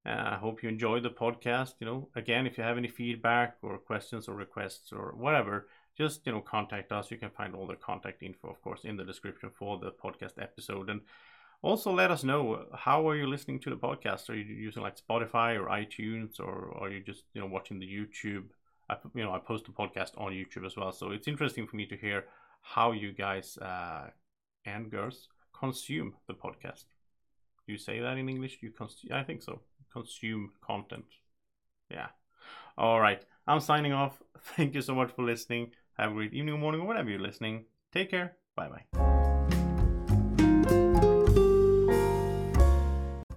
[0.04, 1.76] Uh, I hope you enjoyed the podcast.
[1.80, 6.26] You know, again, if you have any feedback or questions or requests or whatever, just
[6.26, 7.12] you know, contact us.
[7.12, 10.42] You can find all the contact info, of course, in the description for the podcast
[10.42, 10.90] episode.
[10.90, 11.02] And
[11.62, 14.28] also, let us know how are you listening to the podcast?
[14.32, 17.86] Are you using like Spotify or iTunes, or are you just you know watching the
[17.86, 18.46] YouTube?
[18.90, 21.76] I, you know, I post the podcast on YouTube as well, so it's interesting for
[21.76, 22.26] me to hear
[22.64, 24.10] how you guys uh,
[24.66, 25.28] and girls
[25.62, 26.86] consume the podcast.
[27.68, 28.58] You say that in English?
[28.62, 29.14] You consume?
[29.14, 29.62] I think so.
[29.94, 31.06] Consume content.
[31.90, 32.08] Yeah.
[32.78, 33.24] All right.
[33.48, 34.22] I'm signing off.
[34.56, 35.72] Thank you so much for listening.
[35.98, 37.66] Have a great evening, morning, or whatever you're listening.
[37.94, 38.38] Take care.
[38.56, 39.21] Bye bye.